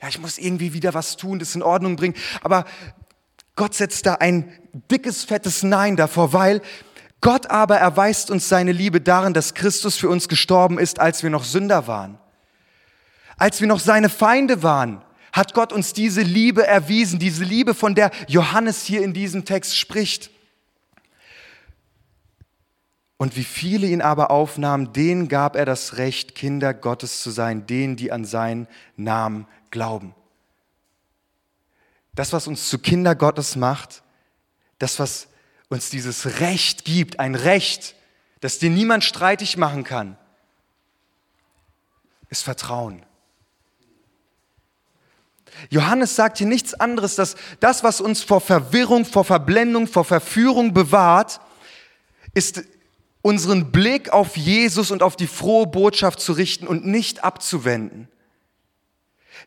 Ja, 0.00 0.08
ich 0.08 0.20
muss 0.20 0.38
irgendwie 0.38 0.72
wieder 0.72 0.94
was 0.94 1.16
tun, 1.16 1.38
das 1.38 1.54
in 1.54 1.62
Ordnung 1.62 1.96
bringen. 1.96 2.14
Aber 2.42 2.64
Gott 3.56 3.74
setzt 3.74 4.06
da 4.06 4.14
ein 4.14 4.52
dickes, 4.90 5.24
fettes 5.24 5.62
Nein 5.62 5.96
davor, 5.96 6.32
weil 6.32 6.62
Gott 7.20 7.48
aber 7.48 7.76
erweist 7.76 8.30
uns 8.30 8.48
seine 8.48 8.72
Liebe 8.72 9.00
darin, 9.00 9.34
dass 9.34 9.54
Christus 9.54 9.96
für 9.96 10.08
uns 10.08 10.28
gestorben 10.28 10.78
ist, 10.78 10.98
als 10.98 11.22
wir 11.22 11.30
noch 11.30 11.44
Sünder 11.44 11.86
waren. 11.86 12.18
Als 13.36 13.60
wir 13.60 13.68
noch 13.68 13.80
seine 13.80 14.08
Feinde 14.08 14.62
waren, 14.62 15.02
hat 15.32 15.54
Gott 15.54 15.72
uns 15.72 15.92
diese 15.92 16.22
Liebe 16.22 16.66
erwiesen, 16.66 17.18
diese 17.18 17.44
Liebe, 17.44 17.74
von 17.74 17.94
der 17.94 18.10
Johannes 18.26 18.84
hier 18.84 19.02
in 19.02 19.12
diesem 19.12 19.44
Text 19.44 19.76
spricht. 19.76 20.30
Und 23.16 23.36
wie 23.36 23.44
viele 23.44 23.86
ihn 23.86 24.00
aber 24.00 24.30
aufnahmen, 24.30 24.92
denen 24.94 25.28
gab 25.28 25.54
er 25.54 25.66
das 25.66 25.98
Recht, 25.98 26.34
Kinder 26.34 26.72
Gottes 26.72 27.22
zu 27.22 27.30
sein, 27.30 27.66
denen, 27.66 27.96
die 27.96 28.12
an 28.12 28.24
seinen 28.24 28.66
Namen 28.96 29.46
glauben. 29.70 30.14
Das, 32.14 32.32
was 32.32 32.46
uns 32.46 32.68
zu 32.68 32.78
Kinder 32.78 33.14
Gottes 33.14 33.56
macht, 33.56 34.02
das, 34.78 34.98
was 34.98 35.28
uns 35.70 35.88
dieses 35.88 36.40
Recht 36.40 36.84
gibt, 36.84 37.18
ein 37.18 37.34
Recht, 37.34 37.94
das 38.40 38.58
dir 38.58 38.70
niemand 38.70 39.04
streitig 39.04 39.56
machen 39.56 39.84
kann, 39.84 40.18
ist 42.28 42.42
Vertrauen. 42.42 43.04
Johannes 45.68 46.16
sagt 46.16 46.38
hier 46.38 46.46
nichts 46.46 46.74
anderes, 46.74 47.16
dass 47.16 47.36
das, 47.60 47.82
was 47.84 48.00
uns 48.00 48.22
vor 48.22 48.40
Verwirrung, 48.40 49.04
vor 49.04 49.24
Verblendung, 49.24 49.86
vor 49.86 50.04
Verführung 50.04 50.72
bewahrt, 50.74 51.40
ist 52.34 52.64
unseren 53.22 53.70
Blick 53.70 54.10
auf 54.10 54.36
Jesus 54.36 54.90
und 54.90 55.02
auf 55.02 55.16
die 55.16 55.26
frohe 55.26 55.66
Botschaft 55.66 56.20
zu 56.20 56.32
richten 56.32 56.66
und 56.66 56.86
nicht 56.86 57.22
abzuwenden. 57.22 58.08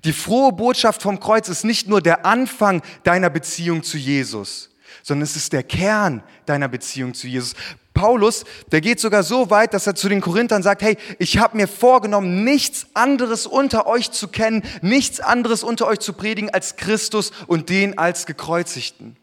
Die 0.03 0.13
frohe 0.13 0.51
Botschaft 0.51 1.01
vom 1.01 1.19
Kreuz 1.19 1.49
ist 1.49 1.63
nicht 1.63 1.87
nur 1.87 2.01
der 2.01 2.25
Anfang 2.25 2.81
deiner 3.03 3.29
Beziehung 3.29 3.83
zu 3.83 3.97
Jesus, 3.97 4.69
sondern 5.03 5.23
es 5.23 5.35
ist 5.35 5.53
der 5.53 5.61
Kern 5.61 6.23
deiner 6.47 6.67
Beziehung 6.67 7.13
zu 7.13 7.27
Jesus. 7.27 7.53
Paulus, 7.93 8.43
der 8.71 8.81
geht 8.81 8.99
sogar 8.99 9.21
so 9.21 9.51
weit, 9.51 9.75
dass 9.75 9.85
er 9.85 9.93
zu 9.93 10.09
den 10.09 10.21
Korinthern 10.21 10.63
sagt, 10.63 10.81
hey, 10.81 10.97
ich 11.19 11.37
habe 11.37 11.57
mir 11.57 11.67
vorgenommen, 11.67 12.43
nichts 12.43 12.87
anderes 12.95 13.45
unter 13.45 13.85
euch 13.85 14.09
zu 14.09 14.27
kennen, 14.29 14.63
nichts 14.81 15.19
anderes 15.19 15.63
unter 15.63 15.85
euch 15.85 15.99
zu 15.99 16.13
predigen 16.13 16.49
als 16.49 16.75
Christus 16.75 17.31
und 17.45 17.69
den 17.69 17.99
als 17.99 18.25
gekreuzigten. 18.25 19.15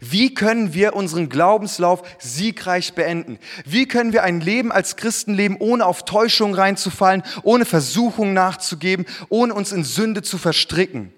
Wie 0.00 0.34
können 0.34 0.74
wir 0.74 0.94
unseren 0.94 1.28
Glaubenslauf 1.28 2.02
siegreich 2.18 2.92
beenden? 2.92 3.38
Wie 3.64 3.88
können 3.88 4.12
wir 4.12 4.22
ein 4.22 4.40
Leben 4.40 4.70
als 4.70 4.96
Christen 4.96 5.34
leben, 5.34 5.56
ohne 5.58 5.86
auf 5.86 6.04
Täuschung 6.04 6.54
reinzufallen, 6.54 7.22
ohne 7.42 7.64
Versuchung 7.64 8.32
nachzugeben, 8.32 9.06
ohne 9.28 9.54
uns 9.54 9.72
in 9.72 9.82
Sünde 9.82 10.22
zu 10.22 10.38
verstricken? 10.38 11.12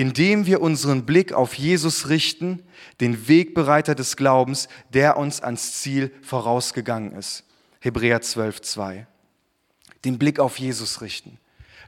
Indem 0.00 0.46
wir 0.46 0.62
unseren 0.62 1.04
Blick 1.04 1.34
auf 1.34 1.52
Jesus 1.52 2.08
richten, 2.08 2.62
den 3.02 3.28
Wegbereiter 3.28 3.94
des 3.94 4.16
Glaubens, 4.16 4.66
der 4.94 5.18
uns 5.18 5.42
ans 5.42 5.74
Ziel 5.74 6.10
vorausgegangen 6.22 7.12
ist. 7.12 7.44
Hebräer 7.80 8.22
12, 8.22 8.62
2. 8.62 9.06
Den 10.06 10.18
Blick 10.18 10.40
auf 10.40 10.58
Jesus 10.58 11.02
richten. 11.02 11.36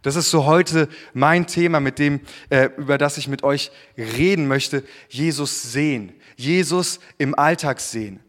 Das 0.02 0.16
ist 0.16 0.30
so 0.30 0.44
heute 0.44 0.90
mein 1.14 1.46
Thema, 1.46 1.80
mit 1.80 1.98
dem, 1.98 2.20
äh, 2.50 2.68
über 2.76 2.98
das 2.98 3.16
ich 3.16 3.28
mit 3.28 3.44
euch 3.44 3.70
reden 3.96 4.46
möchte. 4.46 4.84
Jesus 5.08 5.72
sehen. 5.72 6.12
Jesus 6.36 7.00
im 7.16 7.34
Alltag 7.34 7.80
sehen. 7.80 8.20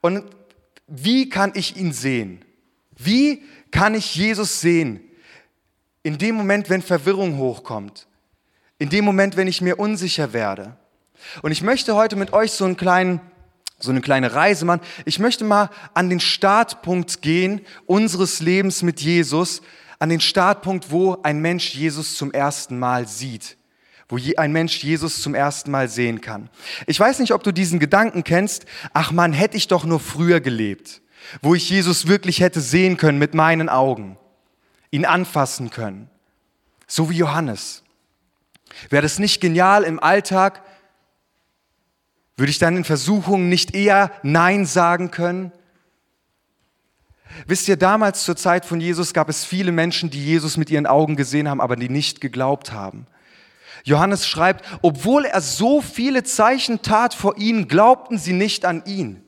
Und 0.00 0.24
wie 0.86 1.28
kann 1.28 1.52
ich 1.54 1.76
ihn 1.76 1.92
sehen? 1.92 2.42
Wie 2.96 3.42
kann 3.70 3.94
ich 3.94 4.16
Jesus 4.16 4.62
sehen? 4.62 5.02
In 6.02 6.16
dem 6.16 6.34
Moment, 6.34 6.70
wenn 6.70 6.80
Verwirrung 6.80 7.36
hochkommt. 7.36 8.06
In 8.78 8.88
dem 8.90 9.04
Moment, 9.04 9.36
wenn 9.36 9.48
ich 9.48 9.60
mir 9.60 9.78
unsicher 9.78 10.32
werde. 10.32 10.76
Und 11.42 11.52
ich 11.52 11.62
möchte 11.62 11.94
heute 11.94 12.16
mit 12.16 12.32
euch 12.32 12.52
so 12.52 12.64
einen 12.64 12.76
kleinen 12.76 13.20
so 13.78 13.90
eine 13.90 14.00
kleine 14.00 14.32
Reise 14.32 14.64
machen. 14.64 14.80
Ich 15.04 15.18
möchte 15.18 15.44
mal 15.44 15.70
an 15.94 16.08
den 16.08 16.20
Startpunkt 16.20 17.20
gehen 17.22 17.60
unseres 17.86 18.40
Lebens 18.40 18.82
mit 18.82 19.00
Jesus, 19.00 19.62
an 19.98 20.08
den 20.08 20.20
Startpunkt, 20.20 20.90
wo 20.90 21.18
ein 21.22 21.40
Mensch 21.40 21.74
Jesus 21.74 22.16
zum 22.16 22.32
ersten 22.32 22.78
Mal 22.78 23.06
sieht, 23.06 23.56
wo 24.08 24.18
ein 24.36 24.52
Mensch 24.52 24.82
Jesus 24.82 25.20
zum 25.20 25.34
ersten 25.34 25.70
Mal 25.70 25.88
sehen 25.88 26.20
kann. 26.20 26.48
Ich 26.86 26.98
weiß 26.98 27.18
nicht, 27.18 27.32
ob 27.32 27.42
du 27.42 27.52
diesen 27.52 27.78
Gedanken 27.78 28.24
kennst, 28.24 28.66
ach 28.92 29.12
man, 29.12 29.32
hätte 29.32 29.56
ich 29.56 29.68
doch 29.68 29.84
nur 29.84 30.00
früher 30.00 30.40
gelebt, 30.40 31.02
wo 31.42 31.54
ich 31.54 31.68
Jesus 31.68 32.06
wirklich 32.06 32.40
hätte 32.40 32.60
sehen 32.60 32.96
können 32.96 33.18
mit 33.18 33.34
meinen 33.34 33.68
Augen, 33.68 34.16
ihn 34.90 35.04
anfassen 35.04 35.70
können, 35.70 36.08
so 36.86 37.10
wie 37.10 37.16
Johannes. 37.16 37.82
Wäre 38.90 39.02
das 39.02 39.18
nicht 39.18 39.40
genial 39.40 39.82
im 39.82 40.00
Alltag? 40.00 40.62
Würde 42.36 42.50
ich 42.50 42.58
dann 42.58 42.76
in 42.76 42.84
Versuchungen 42.84 43.48
nicht 43.48 43.74
eher 43.74 44.10
Nein 44.22 44.66
sagen 44.66 45.10
können? 45.10 45.52
Wisst 47.46 47.68
ihr, 47.68 47.76
damals 47.76 48.24
zur 48.24 48.36
Zeit 48.36 48.64
von 48.64 48.80
Jesus 48.80 49.12
gab 49.12 49.28
es 49.28 49.44
viele 49.44 49.72
Menschen, 49.72 50.10
die 50.10 50.24
Jesus 50.24 50.56
mit 50.56 50.70
ihren 50.70 50.86
Augen 50.86 51.16
gesehen 51.16 51.48
haben, 51.48 51.60
aber 51.60 51.76
die 51.76 51.88
nicht 51.88 52.20
geglaubt 52.20 52.72
haben. 52.72 53.06
Johannes 53.84 54.26
schreibt, 54.26 54.64
obwohl 54.82 55.26
er 55.26 55.40
so 55.40 55.80
viele 55.80 56.24
Zeichen 56.24 56.82
tat 56.82 57.14
vor 57.14 57.36
ihnen, 57.38 57.68
glaubten 57.68 58.18
sie 58.18 58.32
nicht 58.32 58.64
an 58.64 58.82
ihn. 58.84 59.22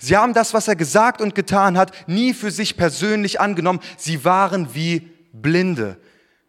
Sie 0.00 0.16
haben 0.16 0.32
das, 0.32 0.54
was 0.54 0.68
er 0.68 0.76
gesagt 0.76 1.20
und 1.20 1.34
getan 1.34 1.76
hat, 1.76 1.92
nie 2.08 2.32
für 2.32 2.50
sich 2.50 2.76
persönlich 2.76 3.40
angenommen. 3.40 3.80
Sie 3.96 4.24
waren 4.24 4.74
wie 4.74 5.10
Blinde. 5.32 5.98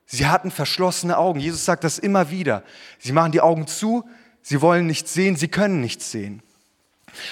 Sie 0.08 0.26
hatten 0.26 0.52
verschlossene 0.52 1.18
Augen. 1.18 1.40
Jesus 1.40 1.66
sagt 1.66 1.84
das 1.84 2.00
immer 2.00 2.32
wieder. 2.32 2.64
Sie 2.98 3.12
machen 3.12 3.34
die 3.34 3.42
Augen 3.42 3.68
zu, 3.68 4.10
sie 4.42 4.62
wollen 4.62 4.88
nichts 4.88 5.14
sehen, 5.14 5.36
sie 5.36 5.50
können 5.50 5.82
nichts 5.82 6.12
sehen. 6.12 6.42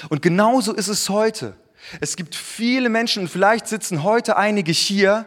Und 0.09 0.21
genauso 0.21 0.73
ist 0.73 0.89
es 0.89 1.09
heute. 1.09 1.55
Es 2.01 2.17
gibt 2.17 2.35
viele 2.35 2.89
Menschen, 2.89 3.23
und 3.23 3.29
vielleicht 3.29 3.67
sitzen 3.67 4.03
heute 4.03 4.35
einige 4.37 4.71
hier, 4.71 5.25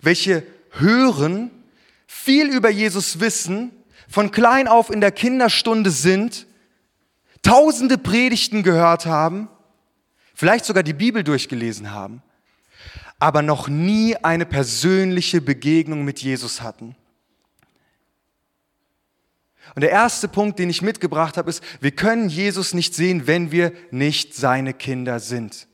welche 0.00 0.42
hören, 0.72 1.50
viel 2.06 2.48
über 2.48 2.70
Jesus 2.70 3.20
wissen, 3.20 3.70
von 4.08 4.32
klein 4.32 4.66
auf 4.66 4.90
in 4.90 5.00
der 5.00 5.12
Kinderstunde 5.12 5.90
sind, 5.90 6.46
tausende 7.42 7.96
Predigten 7.96 8.64
gehört 8.64 9.06
haben, 9.06 9.48
vielleicht 10.34 10.64
sogar 10.64 10.82
die 10.82 10.94
Bibel 10.94 11.22
durchgelesen 11.22 11.92
haben, 11.92 12.22
aber 13.20 13.42
noch 13.42 13.68
nie 13.68 14.16
eine 14.16 14.46
persönliche 14.46 15.40
Begegnung 15.40 16.04
mit 16.04 16.20
Jesus 16.20 16.62
hatten. 16.62 16.96
Und 19.74 19.82
der 19.82 19.90
erste 19.90 20.26
Punkt, 20.26 20.58
den 20.58 20.70
ich 20.70 20.82
mitgebracht 20.82 21.36
habe, 21.36 21.48
ist, 21.48 21.62
wir 21.80 21.92
können 21.92 22.28
Jesus 22.28 22.74
nicht 22.74 22.94
sehen, 22.94 23.28
wenn 23.28 23.52
wir 23.52 23.72
nicht 23.92 24.34
seine 24.34 24.74
Kinder 24.74 25.20
sind. 25.20 25.68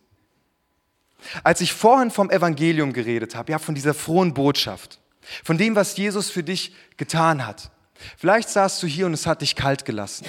Als 1.43 1.61
ich 1.61 1.73
vorhin 1.73 2.11
vom 2.11 2.31
Evangelium 2.31 2.93
geredet 2.93 3.35
habe, 3.35 3.53
ja, 3.53 3.59
von 3.59 3.75
dieser 3.75 3.95
frohen 3.95 4.35
Botschaft, 4.35 5.01
von 5.43 5.57
dem, 5.57 5.75
was 5.75 5.97
Jesus 5.97 6.31
für 6.31 6.43
dich 6.43 6.75
getan 6.97 7.47
hat. 7.47 7.71
Vielleicht 8.19 8.51
saßt 8.51 8.83
du 8.83 8.87
hier 8.87 9.07
und 9.07 9.15
es 9.15 9.27
hat 9.27 9.41
dich 9.41 9.57
kalt 9.57 9.85
gelassen. 9.85 10.27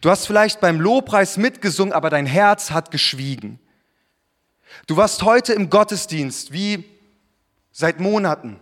Du 0.00 0.10
hast 0.10 0.26
vielleicht 0.26 0.60
beim 0.60 0.80
Lobpreis 0.80 1.36
mitgesungen, 1.36 1.94
aber 1.94 2.10
dein 2.10 2.26
Herz 2.26 2.70
hat 2.70 2.90
geschwiegen. 2.90 3.58
Du 4.86 4.96
warst 4.96 5.22
heute 5.24 5.52
im 5.52 5.68
Gottesdienst, 5.68 6.52
wie 6.52 6.84
seit 7.72 8.00
Monaten. 8.00 8.60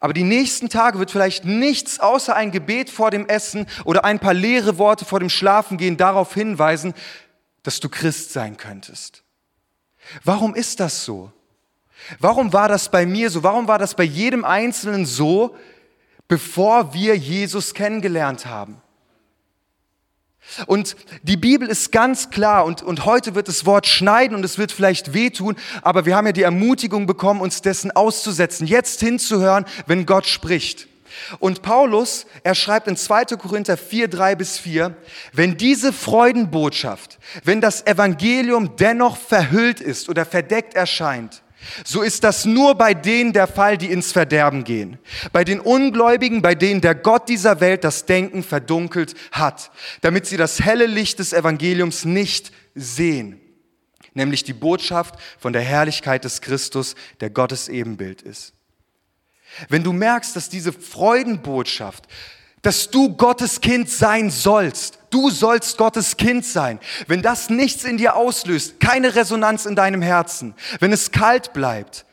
Aber 0.00 0.12
die 0.12 0.24
nächsten 0.24 0.68
Tage 0.68 0.98
wird 0.98 1.10
vielleicht 1.10 1.44
nichts 1.44 2.00
außer 2.00 2.34
ein 2.34 2.50
Gebet 2.50 2.90
vor 2.90 3.10
dem 3.10 3.26
Essen 3.26 3.66
oder 3.84 4.04
ein 4.04 4.18
paar 4.18 4.34
leere 4.34 4.78
Worte 4.78 5.04
vor 5.04 5.20
dem 5.20 5.30
Schlafengehen 5.30 5.96
darauf 5.96 6.34
hinweisen, 6.34 6.94
dass 7.62 7.80
du 7.80 7.88
Christ 7.88 8.32
sein 8.32 8.56
könntest. 8.56 9.22
Warum 10.22 10.54
ist 10.54 10.80
das 10.80 11.04
so? 11.04 11.32
Warum 12.18 12.52
war 12.52 12.68
das 12.68 12.90
bei 12.90 13.06
mir 13.06 13.30
so? 13.30 13.42
Warum 13.42 13.68
war 13.68 13.78
das 13.78 13.94
bei 13.94 14.04
jedem 14.04 14.44
Einzelnen 14.44 15.06
so, 15.06 15.56
bevor 16.28 16.92
wir 16.92 17.16
Jesus 17.16 17.72
kennengelernt 17.72 18.46
haben? 18.46 18.82
Und 20.66 20.96
die 21.22 21.36
Bibel 21.36 21.68
ist 21.68 21.90
ganz 21.90 22.30
klar 22.30 22.64
und, 22.64 22.82
und 22.82 23.04
heute 23.04 23.34
wird 23.34 23.48
das 23.48 23.66
Wort 23.66 23.86
schneiden 23.86 24.36
und 24.36 24.44
es 24.44 24.58
wird 24.58 24.72
vielleicht 24.72 25.12
wehtun, 25.12 25.56
aber 25.82 26.06
wir 26.06 26.16
haben 26.16 26.26
ja 26.26 26.32
die 26.32 26.42
Ermutigung 26.42 27.06
bekommen, 27.06 27.40
uns 27.40 27.62
dessen 27.62 27.90
auszusetzen, 27.90 28.66
jetzt 28.66 29.00
hinzuhören, 29.00 29.64
wenn 29.86 30.06
Gott 30.06 30.26
spricht. 30.26 30.88
Und 31.38 31.62
Paulus, 31.62 32.26
er 32.42 32.54
schreibt 32.54 32.88
in 32.88 32.96
2. 32.96 33.36
Korinther 33.36 33.76
4, 33.76 34.08
3 34.08 34.34
bis 34.34 34.58
4, 34.58 34.96
wenn 35.32 35.56
diese 35.56 35.92
Freudenbotschaft, 35.92 37.18
wenn 37.44 37.60
das 37.60 37.86
Evangelium 37.86 38.76
dennoch 38.76 39.16
verhüllt 39.16 39.80
ist 39.80 40.08
oder 40.08 40.24
verdeckt 40.26 40.74
erscheint, 40.74 41.42
so 41.84 42.02
ist 42.02 42.24
das 42.24 42.44
nur 42.44 42.74
bei 42.74 42.94
denen 42.94 43.32
der 43.32 43.46
Fall, 43.46 43.78
die 43.78 43.90
ins 43.90 44.12
Verderben 44.12 44.64
gehen. 44.64 44.98
Bei 45.32 45.44
den 45.44 45.60
Ungläubigen, 45.60 46.42
bei 46.42 46.54
denen 46.54 46.80
der 46.80 46.94
Gott 46.94 47.28
dieser 47.28 47.60
Welt 47.60 47.84
das 47.84 48.06
Denken 48.06 48.42
verdunkelt 48.42 49.14
hat, 49.32 49.70
damit 50.00 50.26
sie 50.26 50.36
das 50.36 50.60
helle 50.60 50.86
Licht 50.86 51.18
des 51.18 51.32
Evangeliums 51.32 52.04
nicht 52.04 52.52
sehen, 52.74 53.40
nämlich 54.14 54.44
die 54.44 54.52
Botschaft 54.52 55.14
von 55.38 55.52
der 55.52 55.62
Herrlichkeit 55.62 56.24
des 56.24 56.40
Christus, 56.40 56.94
der 57.20 57.30
Gottes 57.30 57.68
Ebenbild 57.68 58.22
ist. 58.22 58.54
Wenn 59.68 59.84
du 59.84 59.92
merkst, 59.92 60.34
dass 60.34 60.48
diese 60.48 60.72
Freudenbotschaft, 60.72 62.06
dass 62.62 62.90
du 62.90 63.14
Gottes 63.16 63.60
Kind 63.60 63.90
sein 63.90 64.30
sollst, 64.30 64.98
du 65.14 65.30
sollst 65.30 65.78
Gottes 65.78 66.16
Kind 66.16 66.44
sein, 66.44 66.80
wenn 67.06 67.22
das 67.22 67.48
nichts 67.48 67.84
in 67.84 67.98
dir 67.98 68.16
auslöst, 68.16 68.80
keine 68.80 69.14
Resonanz 69.14 69.64
in 69.64 69.76
deinem 69.76 70.02
Herzen, 70.02 70.54
wenn 70.80 70.92
es 70.92 71.12
kalt 71.12 71.52
bleibt, 71.52 72.04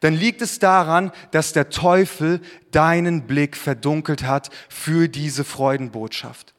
dann 0.00 0.14
liegt 0.14 0.40
es 0.40 0.58
daran, 0.58 1.12
dass 1.32 1.52
der 1.52 1.68
Teufel 1.68 2.40
deinen 2.70 3.26
Blick 3.26 3.56
verdunkelt 3.56 4.22
hat 4.22 4.48
für 4.68 5.08
diese 5.08 5.44
Freudenbotschaft. 5.44 6.54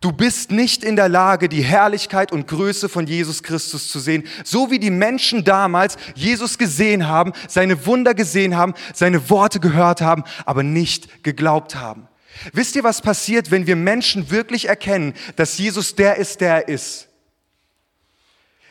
Du 0.00 0.12
bist 0.12 0.50
nicht 0.50 0.84
in 0.84 0.96
der 0.96 1.08
Lage, 1.08 1.48
die 1.48 1.62
Herrlichkeit 1.62 2.32
und 2.32 2.46
Größe 2.46 2.88
von 2.88 3.06
Jesus 3.06 3.42
Christus 3.42 3.88
zu 3.88 3.98
sehen, 3.98 4.24
so 4.44 4.70
wie 4.70 4.78
die 4.78 4.90
Menschen 4.92 5.44
damals 5.44 5.96
Jesus 6.14 6.56
gesehen 6.56 7.08
haben, 7.08 7.32
seine 7.48 7.84
Wunder 7.84 8.14
gesehen 8.14 8.56
haben, 8.56 8.74
seine 8.94 9.28
Worte 9.28 9.60
gehört 9.60 10.00
haben, 10.00 10.24
aber 10.44 10.62
nicht 10.62 11.24
geglaubt 11.24 11.74
haben. 11.74 12.08
Wisst 12.52 12.76
ihr, 12.76 12.84
was 12.84 13.02
passiert, 13.02 13.50
wenn 13.50 13.66
wir 13.66 13.76
Menschen 13.76 14.30
wirklich 14.30 14.68
erkennen, 14.68 15.14
dass 15.36 15.58
Jesus 15.58 15.94
der 15.94 16.16
ist, 16.16 16.40
der 16.40 16.54
er 16.54 16.68
ist? 16.68 17.08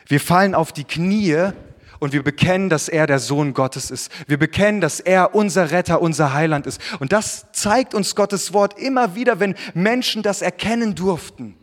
Wir 0.08 0.20
fallen 0.20 0.56
auf 0.56 0.72
die 0.72 0.86
Knie 0.86 1.52
und 2.00 2.14
wir 2.14 2.24
bekennen, 2.24 2.70
dass 2.70 2.88
er 2.88 3.08
der 3.08 3.20
Sohn 3.20 3.54
Gottes 3.54 3.92
ist. 3.92 4.12
Wir 4.28 4.38
bekennen, 4.38 4.82
dass 4.82 5.00
er 5.00 5.36
unser 5.36 5.72
Retter, 5.72 6.02
unser 6.02 6.34
Heiland 6.34 6.68
ist. 6.68 6.80
Und 7.00 7.12
das 7.12 7.48
zeigt 7.52 7.94
uns 7.94 8.16
Gottes 8.16 8.54
Wort 8.54 8.80
immer 8.80 9.16
wieder, 9.16 9.40
wenn 9.40 9.56
Menschen 9.74 10.24
das 10.24 10.42
erkennen 10.42 10.96
durften. 10.96 11.58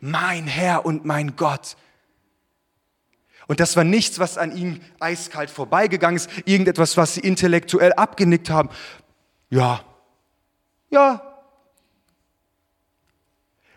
Mein 0.00 0.46
Herr 0.46 0.86
und 0.86 1.04
mein 1.04 1.36
Gott. 1.36 1.76
Und 3.46 3.60
das 3.60 3.76
war 3.76 3.84
nichts, 3.84 4.18
was 4.18 4.36
an 4.36 4.54
ihnen 4.54 4.80
eiskalt 5.00 5.50
vorbeigegangen 5.50 6.16
ist, 6.16 6.30
irgendetwas, 6.44 6.96
was 6.96 7.14
sie 7.14 7.20
intellektuell 7.20 7.92
abgenickt 7.94 8.50
haben. 8.50 8.68
Ja, 9.48 9.80
ja. 10.90 11.22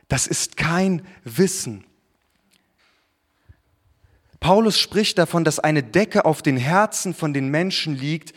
Das 0.08 0.27
ist 0.27 0.58
kein 0.58 1.08
Wissen. 1.24 1.86
Paulus 4.41 4.77
spricht 4.77 5.18
davon, 5.18 5.44
dass 5.44 5.60
eine 5.60 5.84
Decke 5.84 6.25
auf 6.25 6.41
den 6.41 6.58
Herzen 6.58 7.13
von 7.13 7.34
den 7.34 7.50
Menschen 7.50 7.96
liegt, 7.96 8.34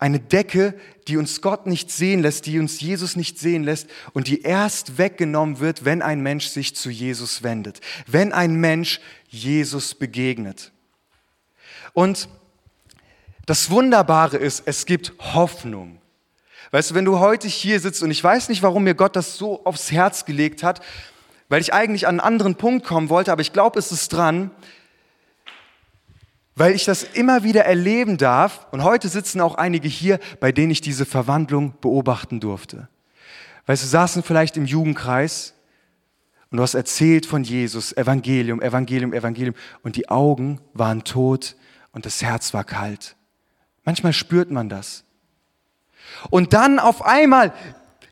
eine 0.00 0.18
Decke, 0.18 0.78
die 1.08 1.16
uns 1.18 1.42
Gott 1.42 1.66
nicht 1.66 1.90
sehen 1.90 2.20
lässt, 2.20 2.46
die 2.46 2.58
uns 2.58 2.80
Jesus 2.80 3.16
nicht 3.16 3.38
sehen 3.38 3.64
lässt 3.64 3.88
und 4.12 4.26
die 4.26 4.42
erst 4.42 4.98
weggenommen 4.98 5.60
wird, 5.60 5.84
wenn 5.84 6.00
ein 6.02 6.22
Mensch 6.22 6.48
sich 6.48 6.74
zu 6.74 6.90
Jesus 6.90 7.42
wendet, 7.42 7.80
wenn 8.06 8.32
ein 8.32 8.54
Mensch 8.54 9.00
Jesus 9.28 9.94
begegnet. 9.94 10.72
Und 11.92 12.28
das 13.46 13.70
Wunderbare 13.70 14.38
ist, 14.38 14.62
es 14.66 14.86
gibt 14.86 15.12
Hoffnung. 15.18 16.00
Weißt 16.70 16.90
du, 16.90 16.94
wenn 16.94 17.04
du 17.04 17.18
heute 17.18 17.48
hier 17.48 17.80
sitzt 17.80 18.02
und 18.02 18.10
ich 18.10 18.22
weiß 18.22 18.48
nicht, 18.48 18.62
warum 18.62 18.84
mir 18.84 18.94
Gott 18.94 19.16
das 19.16 19.36
so 19.36 19.64
aufs 19.64 19.90
Herz 19.90 20.24
gelegt 20.24 20.62
hat, 20.62 20.80
weil 21.48 21.60
ich 21.60 21.74
eigentlich 21.74 22.06
an 22.06 22.20
einen 22.20 22.20
anderen 22.20 22.54
Punkt 22.54 22.86
kommen 22.86 23.08
wollte, 23.08 23.32
aber 23.32 23.42
ich 23.42 23.52
glaube, 23.52 23.78
es 23.78 23.90
ist 23.90 24.12
dran, 24.12 24.50
weil 26.54 26.74
ich 26.74 26.84
das 26.84 27.02
immer 27.02 27.42
wieder 27.42 27.64
erleben 27.64 28.18
darf. 28.18 28.66
Und 28.70 28.84
heute 28.84 29.08
sitzen 29.08 29.40
auch 29.40 29.54
einige 29.54 29.88
hier, 29.88 30.20
bei 30.40 30.52
denen 30.52 30.70
ich 30.70 30.80
diese 30.80 31.06
Verwandlung 31.06 31.74
beobachten 31.80 32.38
durfte. 32.38 32.88
Weißt 33.66 33.82
du, 33.82 33.86
saßen 33.86 34.22
vielleicht 34.22 34.56
im 34.56 34.66
Jugendkreis 34.66 35.54
und 36.50 36.58
du 36.58 36.62
hast 36.62 36.74
erzählt 36.74 37.26
von 37.26 37.44
Jesus, 37.44 37.96
Evangelium, 37.96 38.60
Evangelium, 38.60 39.12
Evangelium, 39.12 39.54
und 39.82 39.96
die 39.96 40.08
Augen 40.08 40.60
waren 40.74 41.04
tot 41.04 41.56
und 41.92 42.06
das 42.06 42.22
Herz 42.22 42.52
war 42.52 42.64
kalt. 42.64 43.16
Manchmal 43.84 44.12
spürt 44.12 44.50
man 44.50 44.68
das. 44.68 45.04
Und 46.30 46.52
dann 46.52 46.78
auf 46.78 47.04
einmal 47.04 47.52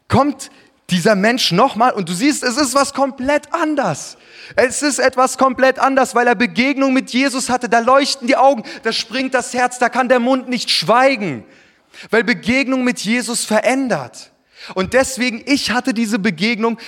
kommt 0.09 0.51
dieser 0.91 1.15
Mensch 1.15 1.53
nochmal 1.53 1.93
und 1.93 2.09
du 2.09 2.15
siehst, 2.15 2.43
es 2.43 2.57
ist 2.57 2.75
was 2.75 2.95
komplett 2.95 3.53
anders. 3.53 4.17
Es 4.57 4.81
ist 4.81 4.99
etwas 4.99 5.37
komplett 5.37 5.79
anders, 5.79 6.15
weil 6.15 6.27
er 6.27 6.35
Begegnung 6.35 6.95
mit 6.95 7.11
Jesus 7.11 7.51
hatte. 7.51 7.69
Da 7.69 7.81
leuchten 7.81 8.27
die 8.27 8.37
Augen, 8.37 8.65
da 8.83 8.93
springt 8.93 9.35
das 9.35 9.53
Herz, 9.53 9.79
da 9.79 9.91
kann 9.91 10.09
der 10.09 10.21
Mund 10.21 10.49
nicht 10.49 10.71
schweigen, 10.71 11.45
weil 12.11 12.25
Begegnung 12.25 12.85
mit 12.85 13.01
Jesus 13.01 13.45
verändert. 13.45 14.33
Und 14.75 14.95
deswegen, 14.95 15.43
ich 15.45 15.71
hatte 15.71 15.93
diese 15.93 16.19
Begegnung 16.19 16.79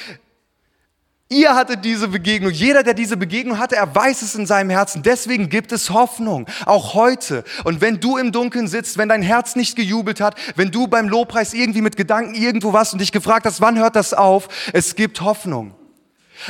Ihr 1.32 1.54
hattet 1.54 1.84
diese 1.84 2.08
Begegnung. 2.08 2.50
Jeder, 2.50 2.82
der 2.82 2.92
diese 2.92 3.16
Begegnung 3.16 3.60
hatte, 3.60 3.76
er 3.76 3.94
weiß 3.94 4.22
es 4.22 4.34
in 4.34 4.46
seinem 4.46 4.68
Herzen. 4.68 5.04
Deswegen 5.04 5.48
gibt 5.48 5.70
es 5.70 5.90
Hoffnung, 5.90 6.48
auch 6.66 6.94
heute. 6.94 7.44
Und 7.62 7.80
wenn 7.80 8.00
du 8.00 8.16
im 8.16 8.32
Dunkeln 8.32 8.66
sitzt, 8.66 8.98
wenn 8.98 9.08
dein 9.08 9.22
Herz 9.22 9.54
nicht 9.54 9.76
gejubelt 9.76 10.20
hat, 10.20 10.34
wenn 10.56 10.72
du 10.72 10.88
beim 10.88 11.08
Lobpreis 11.08 11.54
irgendwie 11.54 11.82
mit 11.82 11.96
Gedanken 11.96 12.34
irgendwo 12.34 12.72
warst 12.72 12.94
und 12.94 12.98
dich 12.98 13.12
gefragt 13.12 13.46
hast, 13.46 13.60
wann 13.60 13.78
hört 13.78 13.94
das 13.94 14.12
auf? 14.12 14.48
Es 14.72 14.96
gibt 14.96 15.20
Hoffnung. 15.20 15.72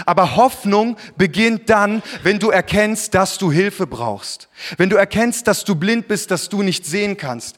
Aber 0.07 0.37
Hoffnung 0.37 0.97
beginnt 1.19 1.69
dann, 1.69 2.03
wenn 2.23 2.39
du 2.39 2.49
erkennst, 2.49 3.13
dass 3.13 3.37
du 3.37 3.53
Hilfe 3.53 3.87
brauchst. 3.87 4.49
Wenn 4.79 4.89
du 4.89 4.97
erkennst, 4.97 5.47
dass 5.47 5.65
du 5.67 5.75
blind 5.75 6.09
bist, 6.09 6.31
dass 6.31 6.49
du 6.49 6.63
nicht 6.63 6.87
sehen 6.87 7.19
kannst. 7.19 7.57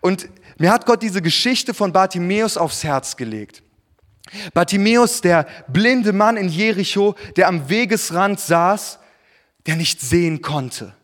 Und 0.00 0.28
mir 0.58 0.72
hat 0.72 0.84
Gott 0.84 1.00
diese 1.00 1.22
Geschichte 1.22 1.74
von 1.74 1.92
Bartimäus 1.92 2.56
aufs 2.56 2.82
Herz 2.82 3.16
gelegt. 3.16 3.62
Bartimäus, 4.54 5.20
der 5.20 5.46
blinde 5.68 6.12
Mann 6.12 6.36
in 6.36 6.48
Jericho, 6.48 7.14
der 7.36 7.48
am 7.48 7.68
Wegesrand 7.68 8.40
saß, 8.40 8.98
der 9.66 9.76
nicht 9.76 10.00
sehen 10.00 10.42
konnte, 10.42 10.94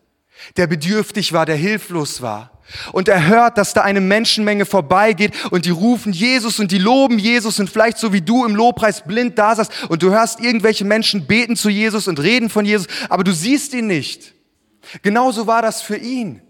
der 0.57 0.67
bedürftig 0.67 1.33
war, 1.33 1.47
der 1.47 1.57
hilflos 1.57 2.23
war. 2.23 2.51
Und 2.93 3.09
er 3.09 3.27
hört, 3.27 3.59
dass 3.59 3.75
da 3.75 3.83
eine 3.83 4.01
Menschenmenge 4.01 4.65
vorbeigeht 4.65 5.35
und 5.51 5.67
die 5.67 5.71
rufen 5.71 6.13
Jesus 6.13 6.59
und 6.59 6.73
die 6.73 6.79
loben 6.79 7.19
Jesus 7.19 7.61
und 7.61 7.69
vielleicht 7.69 7.99
so 7.99 8.13
wie 8.13 8.23
du 8.23 8.45
im 8.45 8.57
Lobpreis 8.57 9.03
blind 9.03 9.39
da 9.39 9.55
saßt 9.55 9.91
und 9.91 10.03
du 10.03 10.11
hörst 10.11 10.41
irgendwelche 10.41 10.85
Menschen 10.85 11.27
beten 11.27 11.57
zu 11.57 11.69
Jesus 11.69 12.09
und 12.09 12.21
reden 12.21 12.49
von 12.49 12.65
Jesus, 12.65 12.87
aber 13.11 13.23
du 13.23 13.33
siehst 13.33 13.75
ihn 13.75 13.87
nicht. 13.87 14.33
Genauso 15.03 15.47
war 15.47 15.61
das 15.61 15.83
für 15.83 15.97
ihn. 15.97 16.41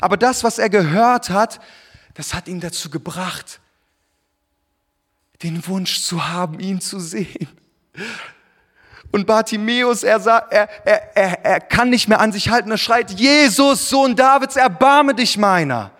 Aber 0.00 0.16
das, 0.16 0.44
was 0.44 0.58
er 0.58 0.68
gehört 0.68 1.30
hat, 1.30 1.60
das 2.14 2.34
hat 2.34 2.48
ihn 2.48 2.60
dazu 2.60 2.90
gebracht, 2.90 3.60
den 5.42 5.66
Wunsch 5.66 6.02
zu 6.02 6.28
haben, 6.28 6.60
ihn 6.60 6.80
zu 6.80 7.00
sehen. 7.00 7.48
Und 9.10 9.26
Bartimäus, 9.26 10.02
er, 10.02 10.24
er, 10.24 10.86
er, 10.86 11.16
er, 11.16 11.44
er 11.44 11.60
kann 11.60 11.90
nicht 11.90 12.08
mehr 12.08 12.20
an 12.20 12.32
sich 12.32 12.48
halten, 12.48 12.70
er 12.70 12.78
schreit, 12.78 13.10
Jesus, 13.10 13.90
Sohn 13.90 14.16
Davids, 14.16 14.56
erbarme 14.56 15.14
dich 15.14 15.36
meiner. 15.36 15.90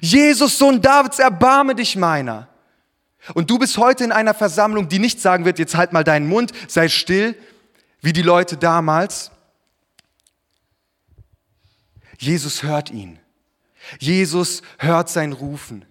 Jesus, 0.00 0.58
Sohn 0.58 0.82
Davids, 0.82 1.18
erbarme 1.18 1.74
dich 1.74 1.94
meiner. 1.94 2.48
Und 3.34 3.50
du 3.50 3.58
bist 3.58 3.78
heute 3.78 4.04
in 4.04 4.12
einer 4.12 4.34
Versammlung, 4.34 4.88
die 4.88 4.98
nicht 4.98 5.20
sagen 5.20 5.44
wird, 5.44 5.58
jetzt 5.58 5.76
halt 5.76 5.92
mal 5.92 6.04
deinen 6.04 6.28
Mund, 6.28 6.52
sei 6.66 6.88
still, 6.88 7.36
wie 8.00 8.12
die 8.12 8.22
Leute 8.22 8.56
damals. 8.56 9.30
Jesus 12.18 12.62
hört 12.62 12.90
ihn. 12.90 13.18
Jesus 14.00 14.62
hört 14.78 15.08
sein 15.08 15.32
Rufen. 15.32 15.84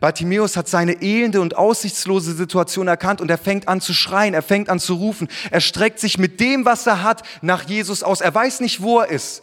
Bartimäus 0.00 0.56
hat 0.56 0.68
seine 0.68 1.02
elende 1.02 1.40
und 1.40 1.56
aussichtslose 1.56 2.34
Situation 2.34 2.88
erkannt 2.88 3.20
und 3.20 3.30
er 3.30 3.38
fängt 3.38 3.68
an 3.68 3.80
zu 3.80 3.94
schreien, 3.94 4.34
er 4.34 4.42
fängt 4.42 4.68
an 4.68 4.80
zu 4.80 4.94
rufen. 4.94 5.28
Er 5.50 5.60
streckt 5.60 6.00
sich 6.00 6.18
mit 6.18 6.40
dem, 6.40 6.64
was 6.64 6.86
er 6.86 7.02
hat, 7.02 7.22
nach 7.40 7.68
Jesus 7.68 8.02
aus. 8.02 8.20
Er 8.20 8.34
weiß 8.34 8.60
nicht, 8.60 8.82
wo 8.82 9.00
er 9.00 9.08
ist. 9.08 9.42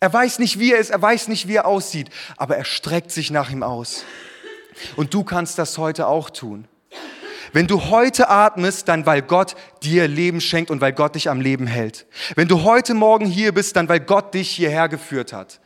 Er 0.00 0.12
weiß 0.12 0.38
nicht, 0.38 0.58
wie 0.58 0.72
er 0.72 0.78
ist, 0.78 0.90
er 0.90 1.00
weiß 1.00 1.28
nicht, 1.28 1.48
wie 1.48 1.56
er 1.56 1.66
aussieht, 1.66 2.10
aber 2.36 2.56
er 2.56 2.64
streckt 2.64 3.10
sich 3.10 3.30
nach 3.30 3.50
ihm 3.50 3.62
aus. 3.62 4.04
Und 4.96 5.14
du 5.14 5.24
kannst 5.24 5.58
das 5.58 5.78
heute 5.78 6.06
auch 6.06 6.30
tun. 6.30 6.68
Wenn 7.52 7.66
du 7.66 7.84
heute 7.86 8.28
atmest, 8.28 8.88
dann 8.88 9.06
weil 9.06 9.22
Gott 9.22 9.54
dir 9.82 10.08
Leben 10.08 10.40
schenkt 10.40 10.70
und 10.70 10.80
weil 10.80 10.92
Gott 10.92 11.14
dich 11.14 11.30
am 11.30 11.40
Leben 11.40 11.66
hält. 11.66 12.06
Wenn 12.34 12.48
du 12.48 12.64
heute 12.64 12.92
Morgen 12.92 13.24
hier 13.24 13.52
bist, 13.52 13.76
dann 13.76 13.88
weil 13.88 14.00
Gott 14.00 14.34
dich 14.34 14.50
hierher 14.50 14.88
geführt 14.88 15.32
hat. 15.32 15.60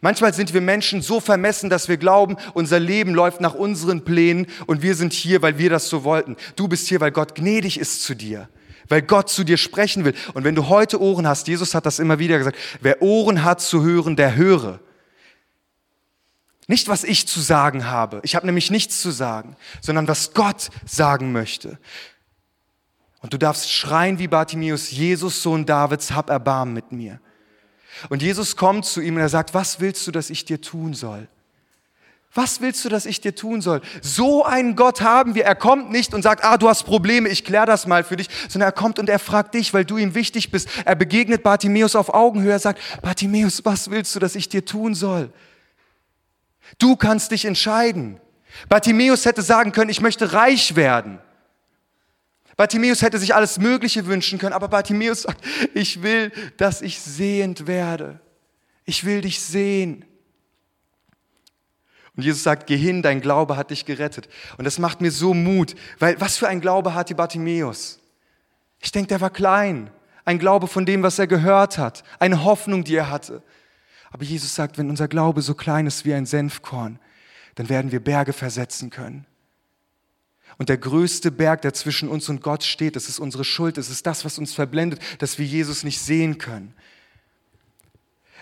Manchmal 0.00 0.34
sind 0.34 0.52
wir 0.52 0.60
Menschen 0.60 1.02
so 1.02 1.20
vermessen, 1.20 1.70
dass 1.70 1.88
wir 1.88 1.96
glauben, 1.96 2.36
unser 2.52 2.80
Leben 2.80 3.14
läuft 3.14 3.40
nach 3.40 3.54
unseren 3.54 4.04
Plänen 4.04 4.46
und 4.66 4.82
wir 4.82 4.94
sind 4.94 5.12
hier, 5.12 5.42
weil 5.42 5.58
wir 5.58 5.70
das 5.70 5.88
so 5.88 6.04
wollten. 6.04 6.36
Du 6.56 6.68
bist 6.68 6.88
hier, 6.88 7.00
weil 7.00 7.12
Gott 7.12 7.34
gnädig 7.34 7.78
ist 7.78 8.02
zu 8.02 8.14
dir, 8.14 8.48
weil 8.88 9.02
Gott 9.02 9.30
zu 9.30 9.44
dir 9.44 9.56
sprechen 9.56 10.04
will. 10.04 10.14
Und 10.34 10.44
wenn 10.44 10.54
du 10.54 10.68
heute 10.68 11.00
Ohren 11.00 11.26
hast, 11.26 11.48
Jesus 11.48 11.74
hat 11.74 11.86
das 11.86 11.98
immer 11.98 12.18
wieder 12.18 12.38
gesagt, 12.38 12.58
wer 12.80 13.02
Ohren 13.02 13.44
hat 13.44 13.60
zu 13.60 13.82
hören, 13.82 14.16
der 14.16 14.36
höre. 14.36 14.80
Nicht, 16.66 16.88
was 16.88 17.04
ich 17.04 17.28
zu 17.28 17.40
sagen 17.40 17.86
habe. 17.86 18.20
Ich 18.22 18.34
habe 18.34 18.46
nämlich 18.46 18.70
nichts 18.70 19.00
zu 19.02 19.10
sagen, 19.10 19.56
sondern 19.80 20.08
was 20.08 20.32
Gott 20.32 20.70
sagen 20.86 21.32
möchte. 21.32 21.78
Und 23.20 23.32
du 23.32 23.38
darfst 23.38 23.72
schreien 23.72 24.18
wie 24.18 24.28
Bartimäus, 24.28 24.90
Jesus, 24.90 25.42
Sohn 25.42 25.66
Davids, 25.66 26.12
hab 26.12 26.30
Erbarmen 26.30 26.74
mit 26.74 26.92
mir. 26.92 27.20
Und 28.08 28.22
Jesus 28.22 28.56
kommt 28.56 28.84
zu 28.84 29.00
ihm 29.00 29.16
und 29.16 29.20
er 29.20 29.28
sagt, 29.28 29.54
was 29.54 29.80
willst 29.80 30.06
du, 30.06 30.10
dass 30.10 30.30
ich 30.30 30.44
dir 30.44 30.60
tun 30.60 30.94
soll? 30.94 31.28
Was 32.34 32.60
willst 32.60 32.84
du, 32.84 32.88
dass 32.88 33.06
ich 33.06 33.20
dir 33.20 33.36
tun 33.36 33.60
soll? 33.60 33.80
So 34.02 34.44
einen 34.44 34.74
Gott 34.74 35.02
haben 35.02 35.36
wir. 35.36 35.44
Er 35.44 35.54
kommt 35.54 35.92
nicht 35.92 36.12
und 36.14 36.22
sagt, 36.22 36.44
ah, 36.44 36.56
du 36.56 36.68
hast 36.68 36.82
Probleme, 36.82 37.28
ich 37.28 37.44
kläre 37.44 37.66
das 37.66 37.86
mal 37.86 38.02
für 38.02 38.16
dich, 38.16 38.28
sondern 38.48 38.68
er 38.68 38.72
kommt 38.72 38.98
und 38.98 39.08
er 39.08 39.20
fragt 39.20 39.54
dich, 39.54 39.72
weil 39.72 39.84
du 39.84 39.98
ihm 39.98 40.16
wichtig 40.16 40.50
bist. 40.50 40.68
Er 40.84 40.96
begegnet 40.96 41.44
Bartimäus 41.44 41.94
auf 41.94 42.12
Augenhöhe. 42.12 42.50
Er 42.50 42.58
sagt, 42.58 42.80
Bartimäus, 43.02 43.64
was 43.64 43.88
willst 43.88 44.16
du, 44.16 44.18
dass 44.18 44.34
ich 44.34 44.48
dir 44.48 44.64
tun 44.64 44.96
soll? 44.96 45.32
Du 46.78 46.96
kannst 46.96 47.30
dich 47.30 47.44
entscheiden. 47.44 48.20
Bartimäus 48.68 49.24
hätte 49.24 49.42
sagen 49.42 49.70
können, 49.70 49.90
ich 49.90 50.00
möchte 50.00 50.32
reich 50.32 50.74
werden. 50.74 51.20
Bartimäus 52.56 53.02
hätte 53.02 53.18
sich 53.18 53.34
alles 53.34 53.58
Mögliche 53.58 54.06
wünschen 54.06 54.38
können, 54.38 54.52
aber 54.52 54.68
Bartimäus 54.68 55.22
sagt, 55.22 55.44
ich 55.74 56.02
will, 56.02 56.30
dass 56.56 56.82
ich 56.82 57.00
sehend 57.00 57.66
werde. 57.66 58.20
Ich 58.84 59.04
will 59.04 59.22
dich 59.22 59.40
sehen. 59.40 60.04
Und 62.16 62.22
Jesus 62.22 62.44
sagt, 62.44 62.66
geh 62.66 62.76
hin, 62.76 63.02
dein 63.02 63.20
Glaube 63.20 63.56
hat 63.56 63.70
dich 63.70 63.84
gerettet. 63.84 64.28
Und 64.56 64.64
das 64.64 64.78
macht 64.78 65.00
mir 65.00 65.10
so 65.10 65.34
Mut, 65.34 65.74
weil 65.98 66.20
was 66.20 66.36
für 66.36 66.46
ein 66.46 66.60
Glaube 66.60 66.94
hatte 66.94 67.14
Bartimäus? 67.14 67.98
Ich 68.80 68.92
denke, 68.92 69.08
der 69.08 69.20
war 69.20 69.30
klein. 69.30 69.90
Ein 70.24 70.38
Glaube 70.38 70.68
von 70.68 70.86
dem, 70.86 71.02
was 71.02 71.18
er 71.18 71.26
gehört 71.26 71.76
hat. 71.76 72.04
Eine 72.18 72.44
Hoffnung, 72.44 72.84
die 72.84 72.94
er 72.94 73.10
hatte. 73.10 73.42
Aber 74.10 74.22
Jesus 74.22 74.54
sagt, 74.54 74.78
wenn 74.78 74.90
unser 74.90 75.08
Glaube 75.08 75.42
so 75.42 75.54
klein 75.54 75.86
ist 75.86 76.04
wie 76.04 76.14
ein 76.14 76.24
Senfkorn, 76.24 77.00
dann 77.56 77.68
werden 77.68 77.90
wir 77.90 78.00
Berge 78.00 78.32
versetzen 78.32 78.90
können. 78.90 79.26
Und 80.58 80.68
der 80.68 80.78
größte 80.78 81.30
Berg, 81.30 81.62
der 81.62 81.74
zwischen 81.74 82.08
uns 82.08 82.28
und 82.28 82.42
Gott 82.42 82.62
steht, 82.62 82.96
das 82.96 83.08
ist 83.08 83.18
unsere 83.18 83.44
Schuld, 83.44 83.76
das 83.76 83.90
ist 83.90 84.06
das, 84.06 84.24
was 84.24 84.38
uns 84.38 84.54
verblendet, 84.54 85.00
dass 85.18 85.38
wir 85.38 85.46
Jesus 85.46 85.82
nicht 85.82 86.00
sehen 86.00 86.38
können. 86.38 86.74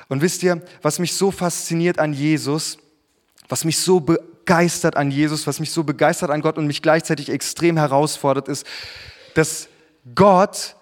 Und 0.09 0.21
wisst 0.21 0.43
ihr, 0.43 0.63
was 0.83 0.99
mich 0.99 1.15
so 1.15 1.31
fasziniert 1.31 1.99
an 1.99 2.13
Jesus, 2.13 2.79
was 3.49 3.65
mich 3.65 3.79
so 3.79 4.01
begeistert 4.01 4.97
an 4.97 5.11
Jesus, 5.11 5.47
was 5.47 5.61
mich 5.61 5.71
so 5.71 5.85
begeistert 5.85 6.31
an 6.31 6.43
Gott 6.43 6.59
und 6.59 6.67
mich 6.67 6.83
gleichzeitig 6.83 7.31
extrem 7.31 7.77
herausfordert, 7.77 8.49
ist, 8.49 8.67
dass 9.35 9.69
Gott 10.15 10.77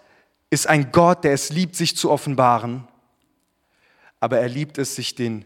ist 0.51 0.67
ein 0.67 0.91
Gott, 0.91 1.23
der 1.23 1.33
es 1.33 1.51
liebt, 1.51 1.77
sich 1.77 1.97
zu 1.97 2.11
offenbaren, 2.11 2.89
aber 4.19 4.39
er 4.41 4.49
liebt 4.49 4.79
es, 4.79 4.97
sich 4.97 5.15
den 5.15 5.45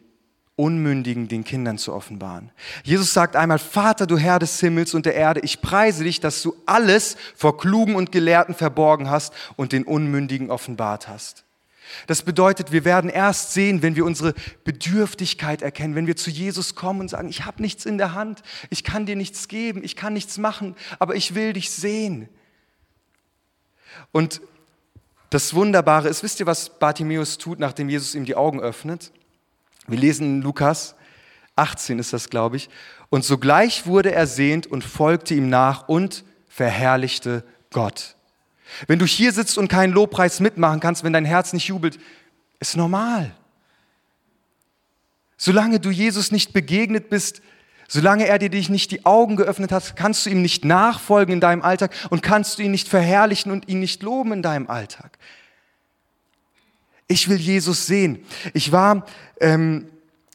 Unmündigen, 0.56 1.26
den 1.26 1.42
Kindern 1.42 1.78
zu 1.78 1.92
offenbaren. 1.92 2.52
Jesus 2.84 3.12
sagt 3.12 3.34
einmal, 3.34 3.58
Vater, 3.58 4.06
du 4.06 4.16
Herr 4.16 4.38
des 4.38 4.60
Himmels 4.60 4.94
und 4.94 5.04
der 5.04 5.14
Erde, 5.14 5.40
ich 5.40 5.60
preise 5.60 6.04
dich, 6.04 6.20
dass 6.20 6.42
du 6.42 6.54
alles 6.64 7.16
vor 7.34 7.58
Klugen 7.58 7.96
und 7.96 8.12
Gelehrten 8.12 8.54
verborgen 8.54 9.10
hast 9.10 9.32
und 9.56 9.72
den 9.72 9.82
Unmündigen 9.82 10.50
offenbart 10.50 11.08
hast. 11.08 11.44
Das 12.06 12.22
bedeutet, 12.22 12.72
wir 12.72 12.84
werden 12.84 13.10
erst 13.10 13.52
sehen, 13.52 13.82
wenn 13.82 13.96
wir 13.96 14.04
unsere 14.04 14.34
Bedürftigkeit 14.64 15.60
erkennen, 15.60 15.94
wenn 15.94 16.06
wir 16.06 16.16
zu 16.16 16.30
Jesus 16.30 16.74
kommen 16.74 17.00
und 17.00 17.08
sagen, 17.08 17.28
ich 17.28 17.44
habe 17.44 17.60
nichts 17.60 17.84
in 17.84 17.98
der 17.98 18.14
Hand, 18.14 18.42
ich 18.70 18.84
kann 18.84 19.06
dir 19.06 19.16
nichts 19.16 19.48
geben, 19.48 19.82
ich 19.82 19.96
kann 19.96 20.12
nichts 20.12 20.38
machen, 20.38 20.76
aber 20.98 21.16
ich 21.16 21.34
will 21.34 21.52
dich 21.52 21.70
sehen. 21.70 22.28
Und 24.12 24.40
das 25.30 25.54
Wunderbare 25.54 26.08
ist, 26.08 26.22
wisst 26.22 26.40
ihr, 26.40 26.46
was 26.46 26.78
Bartimäus 26.78 27.38
tut, 27.38 27.58
nachdem 27.58 27.88
Jesus 27.88 28.14
ihm 28.14 28.24
die 28.24 28.36
Augen 28.36 28.60
öffnet? 28.60 29.12
Wir 29.86 29.98
lesen 29.98 30.42
Lukas 30.42 30.94
18 31.56 31.98
ist 31.98 32.12
das, 32.12 32.30
glaube 32.30 32.56
ich. 32.56 32.68
Und 33.10 33.24
sogleich 33.24 33.86
wurde 33.86 34.12
er 34.12 34.26
sehend 34.26 34.66
und 34.66 34.82
folgte 34.82 35.34
ihm 35.34 35.48
nach 35.48 35.88
und 35.88 36.24
verherrlichte 36.48 37.44
Gott. 37.70 38.16
Wenn 38.86 38.98
du 38.98 39.06
hier 39.06 39.32
sitzt 39.32 39.58
und 39.58 39.68
keinen 39.68 39.92
Lobpreis 39.92 40.40
mitmachen 40.40 40.80
kannst, 40.80 41.04
wenn 41.04 41.12
dein 41.12 41.24
Herz 41.24 41.52
nicht 41.52 41.68
jubelt, 41.68 41.98
ist 42.58 42.76
normal. 42.76 43.32
Solange 45.36 45.78
du 45.78 45.90
Jesus 45.90 46.32
nicht 46.32 46.52
begegnet 46.52 47.10
bist, 47.10 47.42
solange 47.86 48.26
er 48.26 48.38
dir 48.38 48.48
dich 48.48 48.68
nicht 48.68 48.90
die 48.90 49.04
Augen 49.04 49.36
geöffnet 49.36 49.70
hat, 49.70 49.94
kannst 49.94 50.26
du 50.26 50.30
ihm 50.30 50.42
nicht 50.42 50.64
nachfolgen 50.64 51.34
in 51.34 51.40
deinem 51.40 51.62
Alltag 51.62 51.92
und 52.10 52.22
kannst 52.22 52.58
du 52.58 52.62
ihn 52.62 52.70
nicht 52.70 52.88
verherrlichen 52.88 53.52
und 53.52 53.68
ihn 53.68 53.80
nicht 53.80 54.02
loben 54.02 54.32
in 54.32 54.42
deinem 54.42 54.68
Alltag. 54.68 55.18
Ich 57.06 57.28
will 57.28 57.36
Jesus 57.36 57.86
sehen. 57.86 58.24
Ich 58.54 58.72
war 58.72 59.06
ähm, 59.40 59.88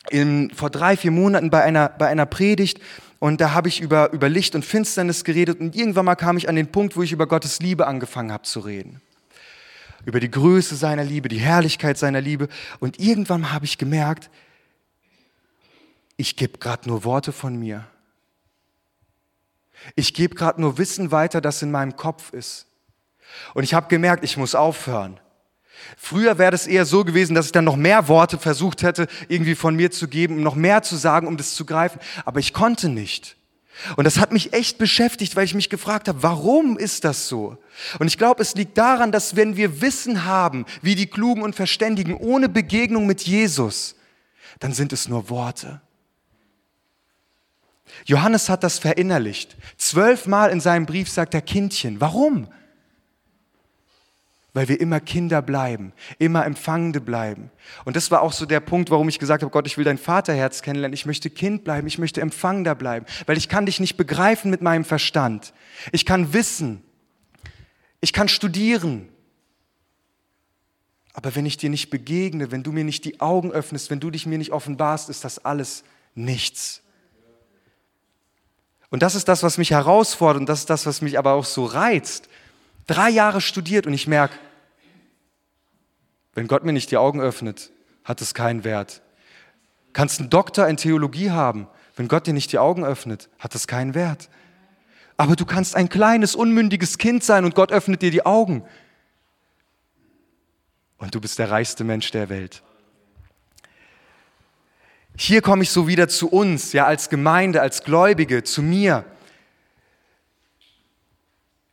in, 0.10 0.52
vor 0.52 0.70
drei, 0.70 0.98
vier 0.98 1.12
Monaten 1.12 1.50
bei 1.50 1.64
einer, 1.64 1.90
bei 1.90 2.08
einer 2.08 2.26
Predigt 2.26 2.80
und 3.20 3.42
da 3.42 3.52
habe 3.52 3.68
ich 3.68 3.82
über, 3.82 4.12
über 4.14 4.30
Licht 4.30 4.56
und 4.56 4.64
Finsternis 4.64 5.24
geredet 5.24 5.60
und 5.60 5.76
irgendwann 5.76 6.06
mal 6.06 6.16
kam 6.16 6.38
ich 6.38 6.48
an 6.48 6.56
den 6.56 6.72
Punkt, 6.72 6.96
wo 6.96 7.04
ich 7.04 7.12
über 7.12 7.28
Gottes 7.28 7.60
Liebe 7.60 7.86
angefangen 7.86 8.32
habe 8.32 8.44
zu 8.44 8.62
reden. 8.62 9.02
Über 10.06 10.22
die 10.22 10.32
Größe 10.32 10.76
seiner 10.76 11.04
Liebe, 11.04 11.28
die 11.28 11.40
Herrlichkeit 11.40 11.98
seiner 11.98 12.22
Liebe. 12.22 12.48
Und 12.80 13.00
irgendwann 13.00 13.52
habe 13.52 13.66
ich 13.66 13.78
gemerkt, 13.78 14.30
ich 16.16 16.38
gebe 16.38 16.58
gerade 16.58 16.88
nur 16.88 17.04
Worte 17.04 17.34
von 17.34 17.58
mir. 17.58 17.86
Ich 19.96 20.14
gebe 20.14 20.36
gerade 20.36 20.62
nur 20.62 20.78
Wissen 20.78 21.12
weiter, 21.12 21.42
das 21.42 21.62
in 21.62 21.72
meinem 21.72 21.98
Kopf 21.98 22.32
ist. 22.32 22.68
Und 23.54 23.64
ich 23.64 23.74
habe 23.74 23.88
gemerkt, 23.90 24.24
ich 24.24 24.38
muss 24.38 24.56
aufhören. 24.56 25.20
Früher 25.98 26.38
wäre 26.38 26.56
es 26.56 26.68
eher 26.68 26.86
so 26.86 27.04
gewesen, 27.04 27.36
dass 27.36 27.48
ich 27.48 27.52
dann 27.52 27.66
noch 27.66 27.76
mehr 27.76 28.08
Worte 28.08 28.38
versucht 28.38 28.84
hätte, 28.84 29.08
irgendwie 29.28 29.56
von 29.56 29.76
mir 29.76 29.92
zu 29.92 30.08
geben, 30.08 30.38
um 30.38 30.44
noch 30.44 30.56
mehr 30.56 30.82
zu 30.84 30.96
sagen, 30.96 31.28
um 31.28 31.38
das 31.38 31.56
zu 31.56 31.66
greifen. 31.66 32.00
Aber 32.26 32.40
ich 32.40 32.54
konnte 32.54 32.90
nicht. 32.90 33.36
Und 33.96 34.04
das 34.04 34.18
hat 34.18 34.34
mich 34.34 34.54
echt 34.54 34.78
beschäftigt, 34.78 35.36
weil 35.36 35.46
ich 35.46 35.56
mich 35.56 35.70
gefragt 35.70 36.08
habe, 36.08 36.22
warum 36.22 36.78
ist 36.78 37.06
das 37.06 37.28
so? 37.28 37.58
Und 37.98 38.08
ich 38.08 38.18
glaube, 38.18 38.42
es 38.42 38.56
liegt 38.56 38.78
daran, 38.78 39.12
dass 39.12 39.36
wenn 39.36 39.56
wir 39.56 39.82
Wissen 39.82 40.26
haben, 40.26 40.66
wie 40.82 40.96
die 40.96 41.08
Klugen 41.08 41.44
und 41.44 41.56
Verständigen, 41.56 42.14
ohne 42.16 42.50
Begegnung 42.50 43.06
mit 43.06 43.22
Jesus, 43.22 43.96
dann 44.60 44.74
sind 44.74 44.92
es 44.92 45.08
nur 45.08 45.30
Worte. 45.30 45.82
Johannes 48.06 48.50
hat 48.50 48.64
das 48.64 48.80
verinnerlicht. 48.80 49.56
Zwölfmal 49.78 50.52
in 50.52 50.60
seinem 50.60 50.86
Brief 50.86 51.10
sagt 51.10 51.34
er 51.34 51.42
Kindchen. 51.42 52.02
Warum? 52.02 52.48
Weil 54.60 54.68
wir 54.68 54.82
immer 54.82 55.00
Kinder 55.00 55.42
bleiben, 55.42 55.94
immer 56.18 56.46
Empfangende 56.46 57.00
bleiben. 57.00 57.50
Und 57.86 57.96
das 57.96 58.12
war 58.12 58.22
auch 58.22 58.34
so 58.34 58.46
der 58.46 58.60
Punkt, 58.60 58.90
warum 58.90 59.08
ich 59.08 59.18
gesagt 59.18 59.42
habe, 59.42 59.52
Gott, 59.54 59.66
ich 59.68 59.78
will 59.78 59.86
dein 59.86 59.98
Vaterherz 59.98 60.62
kennenlernen, 60.62 60.94
ich 60.94 61.06
möchte 61.06 61.30
Kind 61.30 61.64
bleiben, 61.64 61.88
ich 61.88 61.98
möchte 61.98 62.20
Empfangender 62.20 62.76
bleiben, 62.76 63.06
weil 63.26 63.38
ich 63.38 63.48
kann 63.48 63.66
dich 63.66 63.80
nicht 63.80 63.96
begreifen 63.96 64.52
mit 64.52 64.62
meinem 64.62 64.84
Verstand. 64.84 65.54
Ich 65.94 66.06
kann 66.06 66.34
wissen, 66.34 66.84
ich 68.02 68.12
kann 68.12 68.28
studieren, 68.28 69.08
aber 71.14 71.34
wenn 71.36 71.46
ich 71.46 71.56
dir 71.56 71.70
nicht 71.70 71.90
begegne, 71.90 72.52
wenn 72.52 72.62
du 72.62 72.74
mir 72.74 72.84
nicht 72.84 73.06
die 73.06 73.22
Augen 73.22 73.54
öffnest, 73.54 73.90
wenn 73.90 74.02
du 74.02 74.12
dich 74.12 74.26
mir 74.26 74.38
nicht 74.38 74.52
offenbarst, 74.52 75.10
ist 75.10 75.24
das 75.24 75.40
alles 75.46 75.86
nichts. 76.16 76.82
Und 78.90 79.04
das 79.04 79.16
ist 79.16 79.30
das, 79.30 79.42
was 79.42 79.58
mich 79.58 79.72
herausfordert 79.72 80.42
und 80.42 80.50
das 80.50 80.60
ist 80.60 80.70
das, 80.70 80.86
was 80.86 81.02
mich 81.02 81.18
aber 81.18 81.32
auch 81.32 81.46
so 81.46 81.64
reizt, 81.64 82.28
drei 82.88 83.10
Jahre 83.10 83.40
studiert 83.40 83.88
und 83.88 83.94
ich 83.94 84.06
merke, 84.06 84.36
wenn 86.34 86.48
Gott 86.48 86.64
mir 86.64 86.74
nicht 86.74 86.92
die 86.92 86.98
Augen 86.98 87.22
öffnet, 87.22 87.72
hat 88.04 88.22
es 88.22 88.34
keinen 88.34 88.64
Wert. 88.64 89.02
Kannst 89.94 90.20
einen 90.20 90.30
Doktor 90.30 90.68
in 90.68 90.78
Theologie 90.78 91.32
haben, 91.32 91.68
wenn 91.96 92.08
Gott 92.08 92.28
dir 92.28 92.34
nicht 92.34 92.52
die 92.52 92.60
Augen 92.60 92.86
öffnet, 92.86 93.30
hat 93.40 93.56
es 93.56 93.68
keinen 93.68 93.94
Wert. 93.94 94.30
Aber 95.18 95.36
du 95.36 95.46
kannst 95.46 95.76
ein 95.76 95.90
kleines, 95.90 96.36
unmündiges 96.36 96.98
Kind 96.98 97.24
sein 97.24 97.44
und 97.44 97.56
Gott 97.56 97.72
öffnet 97.72 98.02
dir 98.02 98.12
die 98.12 98.26
Augen. 98.26 98.64
Und 100.98 101.14
du 101.16 101.20
bist 101.20 101.40
der 101.40 101.52
reichste 101.52 101.84
Mensch 101.84 102.12
der 102.12 102.30
Welt. 102.30 102.64
Hier 105.18 105.42
komme 105.42 105.64
ich 105.64 105.72
so 105.72 105.88
wieder 105.88 106.08
zu 106.08 106.30
uns, 106.30 106.72
ja, 106.72 106.86
als 106.86 107.10
Gemeinde, 107.10 107.62
als 107.62 107.84
Gläubige, 107.84 108.44
zu 108.44 108.62
mir 108.62 109.04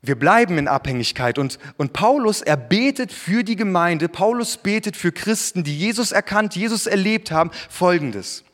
wir 0.07 0.19
bleiben 0.19 0.59
in 0.59 0.69
Abhängigkeit. 0.69 1.39
Und, 1.39 1.59
und 1.77 1.93
Paulus, 1.93 2.43
er 2.43 2.57
betet 2.57 3.13
für 3.13 3.45
die 3.45 3.57
Gemeinde, 3.57 4.09
Paulus 4.09 4.57
betet 4.57 4.97
für 4.97 5.13
Christen, 5.13 5.65
die 5.65 5.77
Jesus 5.77 6.13
erkannt, 6.13 6.57
Jesus 6.57 6.87
erlebt 6.87 7.31
haben, 7.31 7.51
folgendes. 7.69 8.45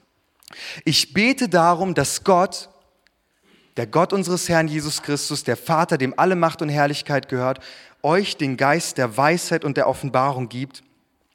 Ich 0.84 1.12
bete 1.12 1.48
darum, 1.48 1.94
dass 1.94 2.24
Gott, 2.24 2.68
der 3.76 3.86
Gott 3.86 4.12
unseres 4.12 4.48
Herrn 4.48 4.68
Jesus 4.68 5.02
Christus, 5.02 5.44
der 5.44 5.56
Vater, 5.56 5.98
dem 5.98 6.18
alle 6.18 6.36
Macht 6.36 6.62
und 6.62 6.68
Herrlichkeit 6.68 7.28
gehört, 7.28 7.60
euch 8.02 8.36
den 8.36 8.56
Geist 8.56 8.98
der 8.98 9.16
Weisheit 9.16 9.64
und 9.64 9.76
der 9.76 9.88
Offenbarung 9.88 10.48
gibt, 10.48 10.82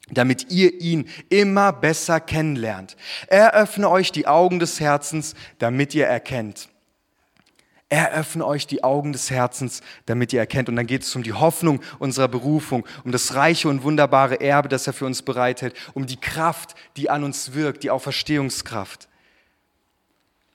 damit 0.09 0.51
ihr 0.51 0.79
ihn 0.79 1.09
immer 1.29 1.73
besser 1.73 2.19
kennenlernt. 2.19 2.95
Er 3.27 3.53
öffne 3.53 3.89
euch 3.89 4.11
die 4.11 4.27
Augen 4.27 4.59
des 4.59 4.79
Herzens, 4.79 5.33
damit 5.59 5.95
ihr 5.95 6.05
erkennt 6.05 6.69
Eröffne 7.89 8.45
euch 8.45 8.67
die 8.67 8.83
Augen 8.83 9.13
des 9.13 9.31
Herzens, 9.31 9.81
damit 10.05 10.33
ihr 10.33 10.39
erkennt. 10.39 10.67
Und 10.67 10.75
dann 10.75 10.87
geht 10.87 11.03
es 11.03 11.15
um 11.15 11.23
die 11.23 11.33
Hoffnung 11.33 11.81
unserer 11.99 12.27
Berufung, 12.27 12.85
um 13.05 13.13
das 13.13 13.33
reiche 13.33 13.69
und 13.69 13.83
wunderbare 13.83 14.41
Erbe, 14.41 14.67
das 14.67 14.87
er 14.87 14.93
für 14.93 15.05
uns 15.05 15.21
bereithält, 15.21 15.73
um 15.93 16.05
die 16.05 16.19
Kraft, 16.19 16.75
die 16.97 17.09
an 17.09 17.23
uns 17.23 17.53
wirkt, 17.53 17.83
die 17.83 17.91
Auferstehungskraft. 17.91 19.07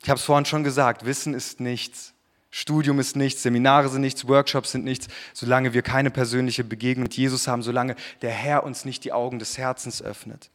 Ich 0.02 0.10
habe 0.10 0.18
es 0.18 0.24
vorhin 0.24 0.44
schon 0.44 0.64
gesagt, 0.64 1.06
Wissen 1.06 1.32
ist 1.32 1.60
nichts, 1.60 2.12
Studium 2.50 2.98
ist 2.98 3.16
nichts, 3.16 3.42
Seminare 3.42 3.88
sind 3.88 4.02
nichts, 4.02 4.28
Workshops 4.28 4.72
sind 4.72 4.84
nichts, 4.84 5.08
solange 5.32 5.72
wir 5.72 5.82
keine 5.82 6.10
persönliche 6.10 6.64
Begegnung 6.64 7.04
mit 7.04 7.16
Jesus 7.16 7.48
haben, 7.48 7.62
solange 7.62 7.96
der 8.20 8.32
Herr 8.32 8.64
uns 8.64 8.84
nicht 8.84 9.04
die 9.04 9.12
Augen 9.12 9.38
des 9.38 9.56
Herzens 9.56 10.02
öffnet. 10.02 10.50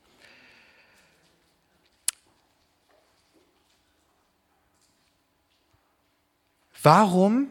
Warum, 6.89 7.49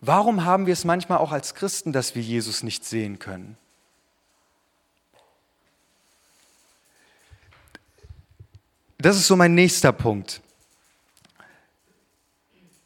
warum 0.00 0.44
haben 0.44 0.66
wir 0.66 0.72
es 0.72 0.84
manchmal 0.84 1.18
auch 1.18 1.30
als 1.30 1.54
Christen, 1.54 1.92
dass 1.92 2.16
wir 2.16 2.22
Jesus 2.22 2.64
nicht 2.64 2.84
sehen 2.84 3.20
können? 3.20 3.56
Das 8.98 9.14
ist 9.14 9.28
so 9.28 9.36
mein 9.36 9.54
nächster 9.54 9.92
Punkt. 9.92 10.40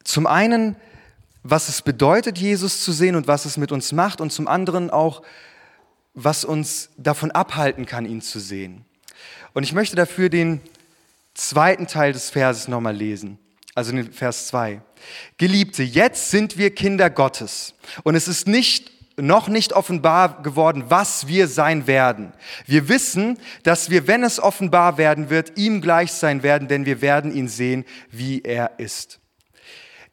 Zum 0.05 0.27
einen, 0.27 0.77
was 1.43 1.71
es 1.71 1.81
bedeutet, 1.81 2.37
Jesus 2.37 2.85
zu 2.85 2.93
sehen 2.93 3.17
und 3.17 3.27
was 3.27 3.47
es 3.47 3.57
mit 3.57 3.73
uns 3.73 3.93
macht 3.93 4.21
und 4.21 4.31
zum 4.31 4.47
anderen 4.47 4.91
auch, 4.91 5.23
was 6.13 6.45
uns 6.45 6.91
davon 6.99 7.31
abhalten 7.31 7.87
kann, 7.87 8.05
ihn 8.05 8.21
zu 8.21 8.41
sehen. 8.41 8.85
Und 9.55 9.63
ich 9.63 9.73
möchte 9.73 9.97
dafür 9.97 10.29
den 10.29 10.61
zweiten 11.33 11.87
Teil 11.87 12.13
des 12.13 12.29
Verses 12.29 12.69
nochmal 12.69 12.95
lesen, 12.95 13.39
also 13.79 13.93
den 13.93 14.13
Vers 14.13 14.49
2. 14.49 14.81
Geliebte, 15.37 15.85
jetzt 15.85 16.33
sind 16.33 16.59
wir 16.59 16.75
Kinder 16.75 17.11
Gottes 17.11 17.75
und 18.03 18.17
es 18.17 18.27
ist 18.27 18.49
nicht 18.49 18.91
noch 19.17 19.49
nicht 19.49 19.73
offenbar 19.73 20.43
geworden, 20.43 20.85
was 20.89 21.29
wir 21.29 21.47
sein 21.49 21.87
werden. 21.87 22.33
Wir 22.67 22.89
wissen, 22.89 23.39
dass 23.63 23.91
wir, 23.91 24.07
wenn 24.07 24.23
es 24.23 24.41
offenbar 24.41 24.97
werden 24.99 25.31
wird, 25.31 25.59
ihm 25.59 25.81
gleich 25.81 26.13
sein 26.13 26.43
werden, 26.45 26.69
denn 26.69 26.87
wir 26.87 27.01
werden 27.01 27.35
ihn 27.35 27.49
sehen, 27.49 27.85
wie 28.11 28.43
er 28.43 28.79
ist. 28.79 29.19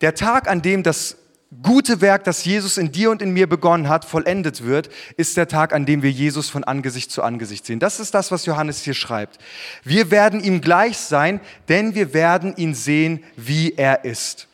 Der 0.01 0.15
Tag, 0.15 0.47
an 0.47 0.61
dem 0.61 0.81
das 0.81 1.17
gute 1.61 2.01
Werk, 2.01 2.23
das 2.23 2.45
Jesus 2.45 2.77
in 2.77 2.91
dir 2.91 3.11
und 3.11 3.21
in 3.21 3.31
mir 3.31 3.47
begonnen 3.47 3.89
hat, 3.89 4.05
vollendet 4.05 4.63
wird, 4.63 4.89
ist 5.17 5.37
der 5.37 5.47
Tag, 5.47 5.73
an 5.73 5.85
dem 5.85 6.01
wir 6.01 6.11
Jesus 6.11 6.49
von 6.49 6.63
Angesicht 6.63 7.11
zu 7.11 7.23
Angesicht 7.23 7.65
sehen. 7.65 7.79
Das 7.79 7.99
ist 7.99 8.13
das, 8.13 8.31
was 8.31 8.45
Johannes 8.45 8.81
hier 8.83 8.93
schreibt. 8.93 9.39
Wir 9.83 10.11
werden 10.11 10.43
ihm 10.43 10.61
gleich 10.61 10.97
sein, 10.97 11.39
denn 11.69 11.95
wir 11.95 12.13
werden 12.13 12.55
ihn 12.57 12.73
sehen, 12.73 13.23
wie 13.35 13.73
er 13.73 14.05
ist. 14.05 14.47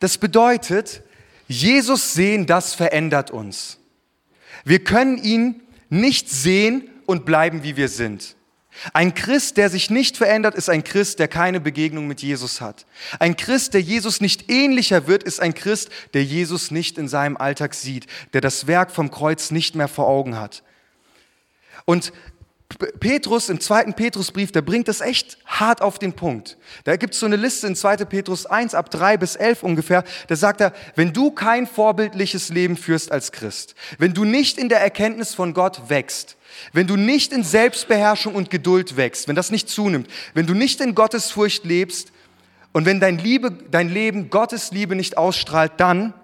Das 0.00 0.18
bedeutet, 0.18 1.02
Jesus 1.48 2.14
sehen, 2.14 2.46
das 2.46 2.74
verändert 2.74 3.30
uns. 3.30 3.78
Wir 4.64 4.82
können 4.82 5.18
ihn 5.18 5.62
nicht 5.90 6.30
sehen 6.30 6.88
und 7.06 7.24
bleiben, 7.24 7.62
wie 7.62 7.76
wir 7.76 7.88
sind. 7.88 8.36
Ein 8.92 9.14
Christ, 9.14 9.56
der 9.58 9.70
sich 9.70 9.90
nicht 9.90 10.16
verändert, 10.16 10.54
ist 10.54 10.70
ein 10.70 10.82
Christ, 10.82 11.18
der 11.18 11.28
keine 11.28 11.60
Begegnung 11.60 12.06
mit 12.06 12.22
Jesus 12.22 12.60
hat. 12.60 12.86
Ein 13.18 13.36
Christ, 13.36 13.74
der 13.74 13.80
Jesus 13.80 14.20
nicht 14.20 14.50
ähnlicher 14.50 15.06
wird, 15.06 15.22
ist 15.22 15.40
ein 15.40 15.54
Christ, 15.54 15.90
der 16.14 16.24
Jesus 16.24 16.70
nicht 16.70 16.98
in 16.98 17.08
seinem 17.08 17.36
Alltag 17.36 17.74
sieht, 17.74 18.06
der 18.32 18.40
das 18.40 18.66
Werk 18.66 18.90
vom 18.90 19.10
Kreuz 19.10 19.50
nicht 19.50 19.74
mehr 19.74 19.88
vor 19.88 20.08
Augen 20.08 20.38
hat. 20.38 20.62
Und 21.84 22.12
Petrus 23.00 23.48
im 23.48 23.60
zweiten 23.60 23.94
Petrusbrief, 23.94 24.52
der 24.52 24.62
bringt 24.62 24.88
das 24.88 25.00
echt 25.00 25.38
hart 25.46 25.82
auf 25.82 25.98
den 25.98 26.12
Punkt. 26.12 26.56
Da 26.84 26.96
gibt 26.96 27.14
es 27.14 27.20
so 27.20 27.26
eine 27.26 27.36
Liste 27.36 27.66
in 27.66 27.76
2. 27.76 27.96
Petrus 28.04 28.46
1 28.46 28.74
ab 28.74 28.90
3 28.90 29.16
bis 29.16 29.36
11 29.36 29.62
ungefähr. 29.62 30.04
Da 30.28 30.36
sagt 30.36 30.60
er, 30.60 30.72
wenn 30.94 31.12
du 31.12 31.30
kein 31.30 31.66
vorbildliches 31.66 32.48
Leben 32.48 32.76
führst 32.76 33.10
als 33.10 33.32
Christ, 33.32 33.74
wenn 33.98 34.14
du 34.14 34.24
nicht 34.24 34.58
in 34.58 34.68
der 34.68 34.80
Erkenntnis 34.80 35.34
von 35.34 35.54
Gott 35.54 35.88
wächst, 35.88 36.36
wenn 36.72 36.86
du 36.86 36.96
nicht 36.96 37.32
in 37.32 37.44
Selbstbeherrschung 37.44 38.34
und 38.34 38.50
Geduld 38.50 38.96
wächst, 38.96 39.28
wenn 39.28 39.36
das 39.36 39.50
nicht 39.50 39.68
zunimmt, 39.68 40.08
wenn 40.34 40.46
du 40.46 40.54
nicht 40.54 40.80
in 40.80 40.94
Gottesfurcht 40.94 41.64
lebst 41.64 42.12
und 42.72 42.86
wenn 42.86 43.00
dein, 43.00 43.18
Liebe, 43.18 43.50
dein 43.50 43.88
Leben 43.88 44.30
Gottes 44.30 44.70
Liebe 44.70 44.94
nicht 44.94 45.16
ausstrahlt, 45.16 45.72
dann 45.78 46.14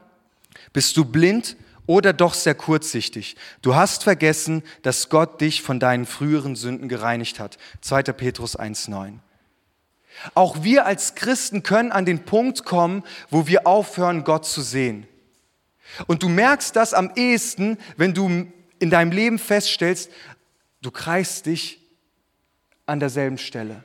bist 0.73 0.97
du 0.97 1.05
blind 1.05 1.57
oder 1.89 2.13
doch 2.13 2.35
sehr 2.35 2.55
kurzsichtig. 2.55 3.35
Du 3.63 3.75
hast 3.75 4.05
vergessen, 4.05 4.63
dass 4.83 5.09
Gott 5.09 5.41
dich 5.41 5.63
von 5.63 5.81
deinen 5.81 6.05
früheren 6.05 6.55
Sünden 6.55 6.89
gereinigt 6.89 7.41
hat. 7.41 7.57
2. 7.81 8.03
Petrus 8.03 8.59
1.9. 8.59 9.15
Auch 10.35 10.63
wir 10.63 10.85
als 10.85 11.15
Christen 11.15 11.63
können 11.63 11.91
an 11.91 12.05
den 12.05 12.27
Punkt 12.27 12.65
kommen, 12.65 13.05
wo 13.31 13.47
wir 13.47 13.67
aufhören, 13.67 14.25
Gott 14.25 14.45
zu 14.45 14.61
sehen. 14.61 15.07
Und 16.07 16.23
du 16.23 16.29
merkst 16.29 16.77
das 16.77 16.93
am 16.93 17.11
ehesten, 17.17 17.79
wenn 17.97 18.13
du 18.13 18.47
in 18.79 18.91
deinem 18.91 19.11
Leben 19.11 19.39
feststellst, 19.39 20.11
du 20.83 20.91
kreist 20.91 21.47
dich 21.47 21.81
an 22.85 23.01
derselben 23.01 23.39
Stelle. 23.39 23.83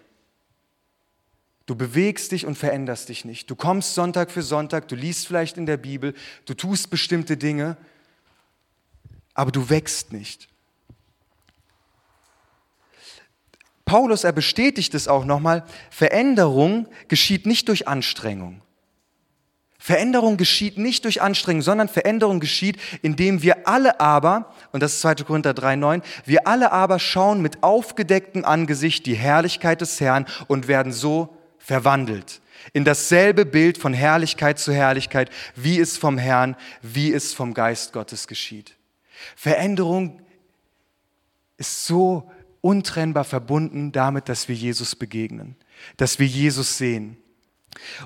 Du 1.66 1.76
bewegst 1.76 2.34
dich 2.34 2.46
und 2.46 2.58
veränderst 2.58 3.08
dich 3.08 3.24
nicht. 3.24 3.50
Du 3.50 3.56
kommst 3.56 3.94
Sonntag 3.96 4.30
für 4.30 4.42
Sonntag, 4.42 4.90
du 4.90 4.96
liest 4.96 5.26
vielleicht 5.26 5.58
in 5.58 5.66
der 5.66 5.78
Bibel, 5.78 6.14
du 6.46 6.54
tust 6.54 6.90
bestimmte 6.90 7.38
Dinge, 7.38 7.78
aber 9.34 9.52
du 9.52 9.70
wächst 9.70 10.14
nicht. 10.14 10.48
Paulus, 13.86 14.24
er 14.24 14.32
bestätigt 14.32 14.94
es 14.94 15.08
auch 15.08 15.26
nochmal, 15.26 15.64
Veränderung 15.90 16.88
geschieht 17.10 17.46
nicht 17.46 17.68
durch 17.68 17.88
Anstrengung. 17.88 18.62
Veränderung 19.78 20.38
geschieht 20.38 20.78
nicht 20.78 21.04
durch 21.04 21.22
Anstrengung, 21.22 21.62
sondern 21.62 21.90
Veränderung 21.90 22.40
geschieht, 22.40 22.78
indem 23.02 23.42
wir 23.42 23.68
alle 23.68 24.00
aber, 24.00 24.54
und 24.72 24.82
das 24.82 24.94
ist 24.94 25.02
2. 25.02 25.16
Korinther 25.16 25.52
3,9, 25.52 26.02
wir 26.24 26.48
alle 26.48 26.72
aber 26.72 27.00
schauen 27.00 27.42
mit 27.42 27.64
aufgedecktem 27.64 28.46
Angesicht 28.46 29.06
die 29.06 29.16
Herrlichkeit 29.16 29.82
des 29.82 30.00
Herrn 30.00 30.26
und 30.48 30.70
werden 30.70 30.94
so 30.94 31.36
verwandelt. 31.58 32.40
In 32.72 32.86
dasselbe 32.86 33.46
Bild 33.46 33.78
von 33.78 33.94
Herrlichkeit 33.94 34.58
zu 34.58 34.72
Herrlichkeit, 34.72 35.30
wie 35.58 35.82
es 35.82 35.98
vom 35.98 36.18
Herrn, 36.18 36.56
wie 36.82 37.12
es 37.12 37.34
vom 37.34 37.54
Geist 37.54 37.92
Gottes 37.92 38.28
geschieht. 38.28 38.78
Veränderung 39.36 40.22
ist 41.58 41.86
so 41.86 42.32
untrennbar 42.62 43.24
verbunden 43.26 43.92
damit, 43.92 44.30
dass 44.30 44.48
wir 44.48 44.56
Jesus 44.56 44.96
begegnen, 44.96 45.56
dass 45.98 46.20
wir 46.20 46.28
Jesus 46.28 46.78
sehen. 46.78 47.18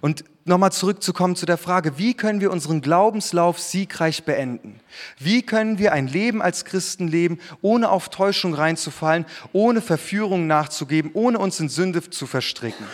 Und 0.01 0.23
nochmal 0.45 0.71
zurückzukommen 0.71 1.36
zu 1.36 1.45
der 1.45 1.58
Frage, 1.58 1.97
wie 1.97 2.13
können 2.13 2.41
wir 2.41 2.51
unseren 2.51 2.82
Glaubenslauf 2.82 3.60
siegreich 3.60 4.23
beenden? 4.23 4.80
Wie 5.19 5.41
können 5.41 5.77
wir 5.77 5.93
ein 5.93 6.08
Leben 6.08 6.41
als 6.41 6.65
Christen 6.65 7.08
leben, 7.08 7.39
ohne 7.62 7.89
auf 7.89 8.10
Täuschung 8.10 8.53
reinzufallen, 8.53 9.25
ohne 9.53 9.82
Verführung 9.82 10.47
nachzugeben, 10.47 11.12
ohne 11.13 11.39
uns 11.39 11.60
in 11.60 11.69
Sünde 11.69 12.10
zu 12.10 12.25
verstricken? 12.25 12.86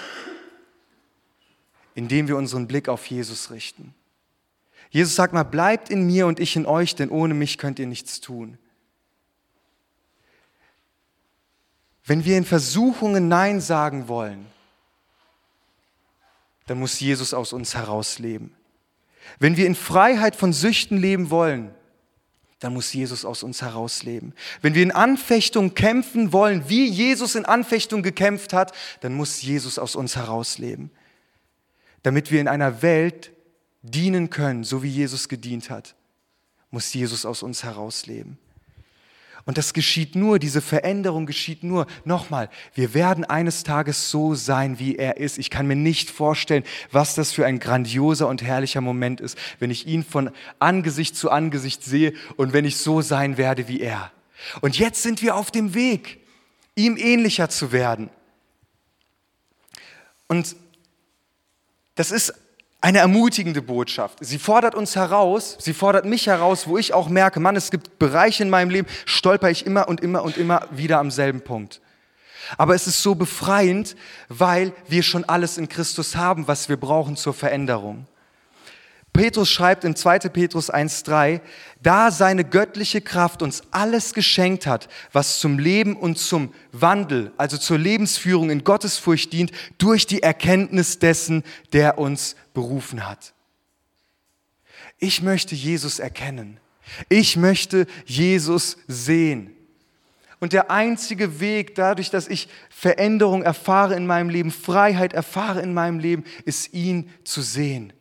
Indem 1.95 2.27
wir 2.27 2.38
unseren 2.38 2.67
Blick 2.67 2.89
auf 2.89 3.05
Jesus 3.05 3.51
richten. 3.51 3.93
Jesus 4.93 5.15
sagt 5.15 5.34
mal, 5.34 5.41
bleibt 5.41 5.89
in 5.89 6.06
mir 6.06 6.27
und 6.27 6.39
ich 6.39 6.56
in 6.56 6.67
euch, 6.67 6.93
denn 6.93 7.10
ohne 7.10 7.34
mich 7.34 7.58
könnt 7.58 7.79
ihr 7.79 7.88
nichts 7.88 8.21
tun. 8.21 8.60
Wenn 12.06 12.25
wir 12.25 12.38
in 12.38 12.45
Versuchungen 12.45 13.27
Nein 13.27 13.60
sagen 13.60 14.08
wollen, 14.08 14.45
dann 16.67 16.77
muss 16.77 16.99
Jesus 16.99 17.34
aus 17.34 17.53
uns 17.53 17.73
herausleben. 17.73 18.56
Wenn 19.39 19.58
wir 19.58 19.65
in 19.65 19.73
Freiheit 19.73 20.36
von 20.36 20.53
Süchten 20.53 20.99
leben 20.99 21.32
wollen, 21.32 21.73
dann 22.60 22.75
muss 22.75 22.93
Jesus 22.93 23.25
aus 23.25 23.41
uns 23.41 23.63
herausleben. 23.63 24.36
Wenn 24.62 24.75
wir 24.75 24.84
in 24.84 24.91
Anfechtung 24.91 25.73
kämpfen 25.73 26.32
wollen, 26.34 26.69
wie 26.69 26.86
Jesus 26.88 27.34
in 27.34 27.45
Anfechtung 27.45 28.03
gekämpft 28.03 28.53
hat, 28.53 28.73
dann 29.01 29.15
muss 29.15 29.41
Jesus 29.41 29.79
aus 29.79 29.95
uns 29.95 30.15
herausleben. 30.15 30.91
Damit 32.03 32.29
wir 32.29 32.39
in 32.39 32.47
einer 32.47 32.84
Welt 32.84 33.32
dienen 33.84 34.30
können, 34.30 34.63
so 34.63 34.82
wie 34.82 34.89
Jesus 34.89 35.30
gedient 35.30 35.69
hat, 35.69 35.96
muss 36.72 36.91
Jesus 36.93 37.26
aus 37.26 37.43
uns 37.43 37.63
herausleben. 37.63 38.39
Und 39.46 39.58
das 39.58 39.74
geschieht 39.74 40.15
nur, 40.15 40.39
diese 40.39 40.62
Veränderung 40.62 41.26
geschieht 41.26 41.63
nur, 41.63 41.86
nochmal, 42.06 42.50
wir 42.74 42.93
werden 42.93 43.26
eines 43.26 43.63
Tages 43.63 44.10
so 44.10 44.36
sein, 44.36 44.80
wie 44.80 44.96
er 44.96 45.17
ist. 45.17 45.38
Ich 45.38 45.50
kann 45.50 45.67
mir 45.67 45.76
nicht 45.76 46.10
vorstellen, 46.10 46.63
was 46.91 47.13
das 47.13 47.34
für 47.34 47.46
ein 47.46 47.60
grandioser 47.60 48.30
und 48.30 48.41
herrlicher 48.41 48.80
Moment 48.80 49.19
ist, 49.19 49.38
wenn 49.60 49.69
ich 49.69 49.86
ihn 49.86 50.06
von 50.06 50.32
Angesicht 50.60 51.17
zu 51.17 51.30
Angesicht 51.30 51.84
sehe 51.84 52.13
und 52.38 52.54
wenn 52.54 52.63
ich 52.63 52.78
so 52.78 53.02
sein 53.02 53.36
werde 53.38 53.67
wie 53.67 53.82
er. 53.82 54.13
Und 54.62 54.80
jetzt 54.80 55.04
sind 55.04 55.22
wir 55.22 55.36
auf 55.36 55.52
dem 55.52 55.74
Weg, 55.74 56.22
ihm 56.76 56.96
ähnlicher 56.96 57.50
zu 57.50 57.74
werden. 57.74 58.10
Und 60.28 60.56
das 61.96 62.12
ist 62.12 62.34
eine 62.84 62.98
ermutigende 62.98 63.62
Botschaft. 63.62 64.17
Sie 64.19 64.38
fordert 64.38 64.76
uns 64.76 64.98
heraus, 64.98 65.56
sie 65.58 65.74
fordert 65.74 66.04
mich 66.04 66.28
heraus, 66.28 66.67
wo 66.67 66.78
ich 66.78 66.93
auch 66.93 67.08
merke, 67.08 67.39
Mann, 67.39 67.56
es 67.56 67.72
gibt 67.72 67.98
Bereiche 67.98 68.43
in 68.43 68.50
meinem 68.50 68.69
Leben, 68.69 68.89
stolper 69.06 69.50
ich 69.50 69.65
immer 69.65 69.88
und 69.88 70.02
immer 70.02 70.22
und 70.22 70.36
immer 70.36 70.67
wieder 70.69 71.00
am 71.00 71.10
selben 71.10 71.39
Punkt. 71.39 71.80
Aber 72.58 72.76
es 72.76 72.86
ist 72.86 73.02
so 73.02 73.15
befreiend, 73.15 73.96
weil 74.28 74.74
wir 74.89 75.02
schon 75.02 75.24
alles 75.24 75.58
in 75.58 75.69
Christus 75.69 76.17
haben, 76.17 76.50
was 76.50 76.67
wir 76.67 76.76
brauchen 76.76 77.15
zur 77.15 77.34
Veränderung. 77.34 78.06
Petrus 79.13 79.52
schreibt 79.52 79.84
in 79.84 79.95
2. 79.95 80.19
Petrus 80.30 80.73
1.3, 80.73 81.39
da 81.82 82.10
seine 82.10 82.43
göttliche 82.43 82.99
Kraft 82.99 83.43
uns 83.43 83.62
alles 83.69 84.15
geschenkt 84.15 84.65
hat, 84.65 84.89
was 85.12 85.39
zum 85.39 85.60
Leben 85.60 85.95
und 85.95 86.17
zum 86.17 86.52
Wandel, 86.71 87.32
also 87.38 87.58
zur 87.58 87.78
Lebensführung 87.78 88.49
in 88.49 88.63
Gottesfurcht 88.63 89.32
dient, 89.32 89.52
durch 89.78 90.08
die 90.08 90.23
Erkenntnis 90.23 90.97
dessen, 90.97 91.43
der 91.73 91.99
uns 91.99 92.36
berufen 92.56 93.08
hat. 93.08 93.34
Ich 94.97 95.21
möchte 95.21 95.54
Jesus 95.54 95.99
erkennen. 95.99 96.60
Ich 97.08 97.38
möchte 97.38 97.86
Jesus 98.06 98.78
sehen. 98.88 99.56
Und 100.39 100.54
der 100.54 100.71
einzige 100.71 101.39
Weg, 101.39 101.76
dadurch, 101.76 102.10
dass 102.10 102.28
ich 102.28 102.49
Veränderung 102.69 103.43
erfahre 103.43 103.95
in 103.95 104.08
meinem 104.08 104.30
Leben, 104.30 104.52
Freiheit 104.52 105.13
erfahre 105.13 105.62
in 105.62 105.73
meinem 105.73 105.99
Leben, 105.99 106.23
ist 106.45 106.73
ihn 106.73 107.10
zu 107.23 107.41
sehen. 107.41 107.93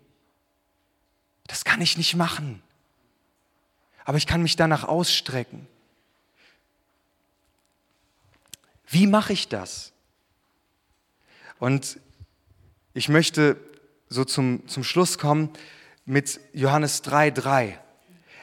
Das 1.53 1.67
kann 1.67 1.83
ich 1.83 1.99
nicht 1.99 2.15
machen. 2.15 2.63
Aber 4.07 4.17
ich 4.17 4.27
kann 4.27 4.41
mich 4.41 4.57
danach 4.57 4.85
ausstrecken. 4.85 5.67
Wie 8.89 9.07
mache 9.07 9.35
ich 9.35 9.49
das? 9.49 9.93
Und 11.59 12.01
ich 12.95 13.11
möchte 13.11 13.59
so 14.09 14.25
zum, 14.25 14.67
zum 14.67 14.83
Schluss 14.83 15.19
kommen 15.19 15.51
mit 16.07 16.41
Johannes 16.55 17.05
3,3. 17.05 17.75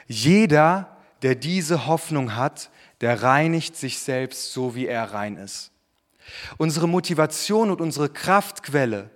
Jeder, 0.06 0.96
der 1.22 1.34
diese 1.34 1.88
Hoffnung 1.88 2.36
hat, 2.36 2.70
der 3.00 3.24
reinigt 3.24 3.74
sich 3.74 3.98
selbst 3.98 4.52
so, 4.52 4.76
wie 4.76 4.86
er 4.86 5.12
rein 5.12 5.36
ist. 5.36 5.72
Unsere 6.58 6.86
Motivation 6.86 7.72
und 7.72 7.80
unsere 7.80 8.08
Kraftquelle, 8.08 9.10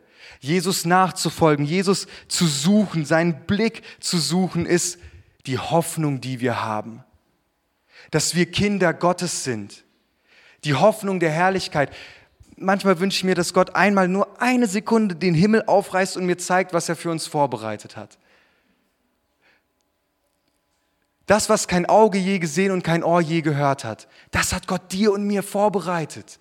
Jesus 0.44 0.84
nachzufolgen, 0.84 1.64
Jesus 1.64 2.06
zu 2.28 2.46
suchen, 2.46 3.06
seinen 3.06 3.46
Blick 3.46 3.82
zu 3.98 4.18
suchen, 4.18 4.66
ist 4.66 4.98
die 5.46 5.58
Hoffnung, 5.58 6.20
die 6.20 6.40
wir 6.40 6.62
haben. 6.62 7.02
Dass 8.10 8.34
wir 8.34 8.50
Kinder 8.50 8.92
Gottes 8.92 9.42
sind. 9.42 9.84
Die 10.64 10.74
Hoffnung 10.74 11.18
der 11.18 11.30
Herrlichkeit. 11.30 11.90
Manchmal 12.56 13.00
wünsche 13.00 13.16
ich 13.16 13.24
mir, 13.24 13.34
dass 13.34 13.54
Gott 13.54 13.74
einmal 13.74 14.06
nur 14.06 14.40
eine 14.40 14.66
Sekunde 14.66 15.16
den 15.16 15.34
Himmel 15.34 15.64
aufreißt 15.66 16.18
und 16.18 16.26
mir 16.26 16.36
zeigt, 16.36 16.74
was 16.74 16.90
er 16.90 16.96
für 16.96 17.10
uns 17.10 17.26
vorbereitet 17.26 17.96
hat. 17.96 18.18
Das, 21.24 21.48
was 21.48 21.68
kein 21.68 21.86
Auge 21.86 22.18
je 22.18 22.38
gesehen 22.38 22.70
und 22.70 22.84
kein 22.84 23.02
Ohr 23.02 23.22
je 23.22 23.40
gehört 23.40 23.82
hat, 23.82 24.08
das 24.30 24.52
hat 24.52 24.66
Gott 24.66 24.92
dir 24.92 25.10
und 25.12 25.24
mir 25.26 25.42
vorbereitet. 25.42 26.38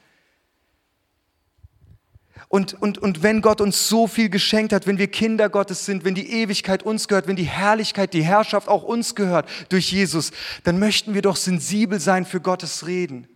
Und, 2.54 2.80
und, 2.80 3.00
und 3.00 3.24
wenn 3.24 3.42
Gott 3.42 3.62
uns 3.62 3.90
so 3.90 4.06
viel 4.06 4.30
geschenkt 4.30 4.74
hat, 4.74 4.86
wenn 4.86 5.00
wir 5.00 5.08
Kinder 5.08 5.50
Gottes 5.50 5.88
sind, 5.88 6.06
wenn 6.06 6.14
die 6.14 6.30
Ewigkeit 6.34 6.84
uns 6.84 7.08
gehört, 7.08 7.26
wenn 7.26 7.36
die 7.36 7.46
Herrlichkeit, 7.46 8.14
die 8.14 8.22
Herrschaft 8.22 8.68
auch 8.68 8.84
uns 8.84 9.16
gehört 9.16 9.50
durch 9.70 9.92
Jesus, 9.92 10.30
dann 10.64 10.78
möchten 10.78 11.16
wir 11.16 11.24
doch 11.24 11.36
sensibel 11.36 12.00
sein 12.00 12.28
für 12.28 12.40
Gottes 12.42 12.86
Reden 12.86 13.28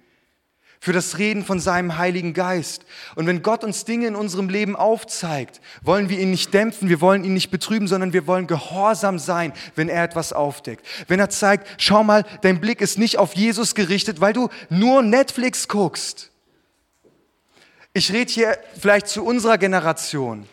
für 0.80 0.94
das 0.94 1.18
Reden 1.18 1.44
von 1.44 1.60
seinem 1.60 1.98
Heiligen 1.98 2.36
Geist. 2.36 2.86
Und 3.16 3.26
wenn 3.26 3.42
Gott 3.42 3.64
uns 3.64 3.86
Dinge 3.86 4.06
in 4.06 4.16
unserem 4.16 4.48
Leben 4.48 4.76
aufzeigt, 4.76 5.60
wollen 5.82 6.08
wir 6.10 6.20
ihn 6.20 6.30
nicht 6.30 6.54
dämpfen, 6.54 6.88
wir 6.88 7.02
wollen 7.02 7.24
ihn 7.24 7.34
nicht 7.34 7.50
betrüben, 7.50 7.88
sondern 7.88 8.14
wir 8.14 8.28
wollen 8.28 8.46
gehorsam 8.46 9.18
sein, 9.18 9.52
wenn 9.74 9.90
er 9.90 10.04
etwas 10.04 10.32
aufdeckt. 10.32 10.86
Wenn 11.08 11.20
er 11.20 11.32
zeigt, 11.32 11.68
schau 11.82 12.04
mal, 12.04 12.24
dein 12.44 12.62
Blick 12.62 12.82
ist 12.82 13.00
nicht 13.00 13.18
auf 13.18 13.36
Jesus 13.36 13.74
gerichtet, 13.74 14.22
weil 14.22 14.34
du 14.34 14.50
nur 14.70 15.02
Netflix 15.02 15.68
guckst. 15.68 16.32
Ich 17.98 18.14
rede 18.14 18.32
hier 18.32 18.60
vielleicht 18.80 19.08
zu 19.08 19.26
unserer 19.26 19.58
Generation. 19.58 20.48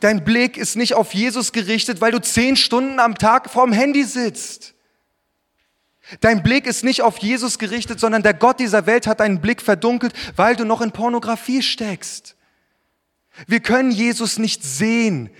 Dein 0.00 0.22
Blick 0.22 0.58
ist 0.58 0.76
nicht 0.76 0.92
auf 0.92 1.14
Jesus 1.14 1.52
gerichtet, 1.52 2.02
weil 2.02 2.12
du 2.12 2.20
zehn 2.20 2.54
Stunden 2.56 3.00
am 3.00 3.16
Tag 3.16 3.48
vorm 3.48 3.72
Handy 3.72 4.04
sitzt. 4.04 4.74
Dein 6.20 6.42
Blick 6.42 6.66
ist 6.66 6.84
nicht 6.84 7.00
auf 7.00 7.16
Jesus 7.16 7.58
gerichtet, 7.58 7.98
sondern 7.98 8.22
der 8.22 8.34
Gott 8.34 8.60
dieser 8.60 8.84
Welt 8.84 9.06
hat 9.06 9.20
deinen 9.20 9.40
Blick 9.40 9.62
verdunkelt, 9.62 10.12
weil 10.36 10.54
du 10.54 10.66
noch 10.66 10.82
in 10.82 10.92
Pornografie 10.92 11.62
steckst. 11.62 12.36
Wir 13.46 13.60
können 13.60 13.90
Jesus 13.90 14.38
nicht 14.38 14.62
sehen, 14.62 15.30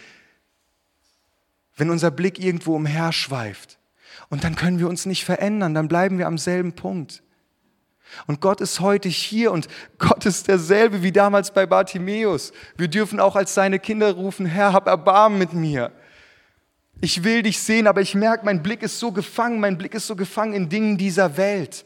wenn 1.76 1.90
unser 1.90 2.10
Blick 2.10 2.38
irgendwo 2.38 2.76
umherschweift. 2.76 3.78
Und 4.30 4.42
dann 4.42 4.56
können 4.56 4.78
wir 4.78 4.88
uns 4.88 5.04
nicht 5.04 5.26
verändern, 5.26 5.74
dann 5.74 5.88
bleiben 5.88 6.16
wir 6.16 6.28
am 6.28 6.38
selben 6.38 6.72
Punkt. 6.72 7.23
Und 8.26 8.40
Gott 8.40 8.60
ist 8.60 8.80
heute 8.80 9.08
hier 9.08 9.52
und 9.52 9.68
Gott 9.98 10.26
ist 10.26 10.48
derselbe 10.48 11.02
wie 11.02 11.12
damals 11.12 11.52
bei 11.52 11.66
Bartimäus. 11.66 12.52
Wir 12.76 12.88
dürfen 12.88 13.20
auch 13.20 13.36
als 13.36 13.54
seine 13.54 13.78
Kinder 13.78 14.12
rufen, 14.12 14.46
Herr, 14.46 14.72
hab 14.72 14.86
Erbarmen 14.86 15.38
mit 15.38 15.52
mir. 15.52 15.92
Ich 17.00 17.24
will 17.24 17.42
dich 17.42 17.58
sehen, 17.58 17.86
aber 17.86 18.00
ich 18.00 18.14
merke, 18.14 18.44
mein 18.44 18.62
Blick 18.62 18.82
ist 18.82 18.98
so 18.98 19.12
gefangen, 19.12 19.60
mein 19.60 19.76
Blick 19.76 19.94
ist 19.94 20.06
so 20.06 20.16
gefangen 20.16 20.54
in 20.54 20.68
Dingen 20.68 20.96
dieser 20.96 21.36
Welt. 21.36 21.84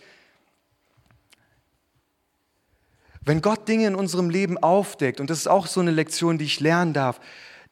Wenn 3.23 3.43
Gott 3.43 3.69
Dinge 3.69 3.87
in 3.87 3.95
unserem 3.95 4.31
Leben 4.31 4.59
aufdeckt, 4.59 5.21
und 5.21 5.29
das 5.29 5.39
ist 5.39 5.49
auch 5.49 5.67
so 5.67 5.81
eine 5.81 5.91
Lektion, 5.91 6.39
die 6.39 6.45
ich 6.45 6.61
lernen 6.61 6.93
darf, 6.93 7.21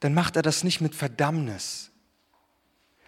dann 0.01 0.13
macht 0.13 0.37
er 0.37 0.43
das 0.43 0.65
nicht 0.65 0.81
mit 0.81 0.95
Verdammnis. 0.95 1.91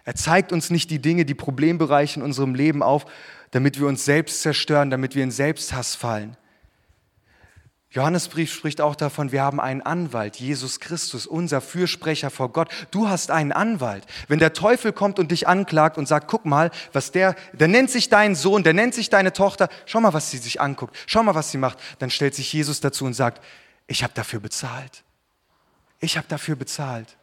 Er 0.03 0.15
zeigt 0.15 0.51
uns 0.51 0.71
nicht 0.71 0.89
die 0.89 0.99
Dinge, 0.99 1.25
die 1.25 1.35
Problembereiche 1.35 2.19
in 2.19 2.25
unserem 2.25 2.55
Leben 2.55 2.81
auf, 2.81 3.05
damit 3.51 3.79
wir 3.79 3.87
uns 3.87 4.05
selbst 4.05 4.41
zerstören, 4.41 4.89
damit 4.89 5.15
wir 5.15 5.23
in 5.23 5.31
Selbsthass 5.31 5.95
fallen. 5.95 6.37
Johannesbrief 7.91 8.53
spricht 8.53 8.81
auch 8.81 8.95
davon, 8.95 9.31
wir 9.31 9.41
haben 9.41 9.59
einen 9.59 9.81
Anwalt, 9.81 10.35
Jesus 10.35 10.79
Christus, 10.79 11.25
unser 11.25 11.59
Fürsprecher 11.59 12.29
vor 12.29 12.51
Gott. 12.51 12.69
Du 12.91 13.09
hast 13.09 13.31
einen 13.31 13.51
Anwalt. 13.51 14.05
Wenn 14.27 14.37
der 14.37 14.53
Teufel 14.53 14.93
kommt 14.93 15.17
und 15.17 15.31
dich 15.31 15.47
anklagt 15.47 15.97
und 15.97 16.07
sagt, 16.07 16.27
guck 16.27 16.45
mal, 16.45 16.69
was 16.93 17.11
der, 17.11 17.35
der 17.53 17.67
nennt 17.67 17.89
sich 17.89 18.07
dein 18.07 18.35
Sohn, 18.35 18.63
der 18.63 18.73
nennt 18.73 18.93
sich 18.93 19.09
deine 19.09 19.33
Tochter, 19.33 19.69
schau 19.87 20.01
mal, 20.01 20.13
was 20.13 20.29
sie 20.29 20.37
sich 20.37 20.61
anguckt, 20.61 20.95
schau 21.07 21.23
mal, 21.23 21.33
was 21.33 21.49
sie 21.49 21.57
macht, 21.57 21.79
dann 21.97 22.11
stellt 22.11 22.35
sich 22.35 22.53
Jesus 22.53 22.79
dazu 22.79 23.05
und 23.05 23.13
sagt, 23.13 23.43
ich 23.87 24.03
habe 24.03 24.13
dafür 24.13 24.39
bezahlt. 24.39 25.03
Ich 25.99 26.15
habe 26.15 26.27
dafür 26.27 26.55
bezahlt. 26.55 27.17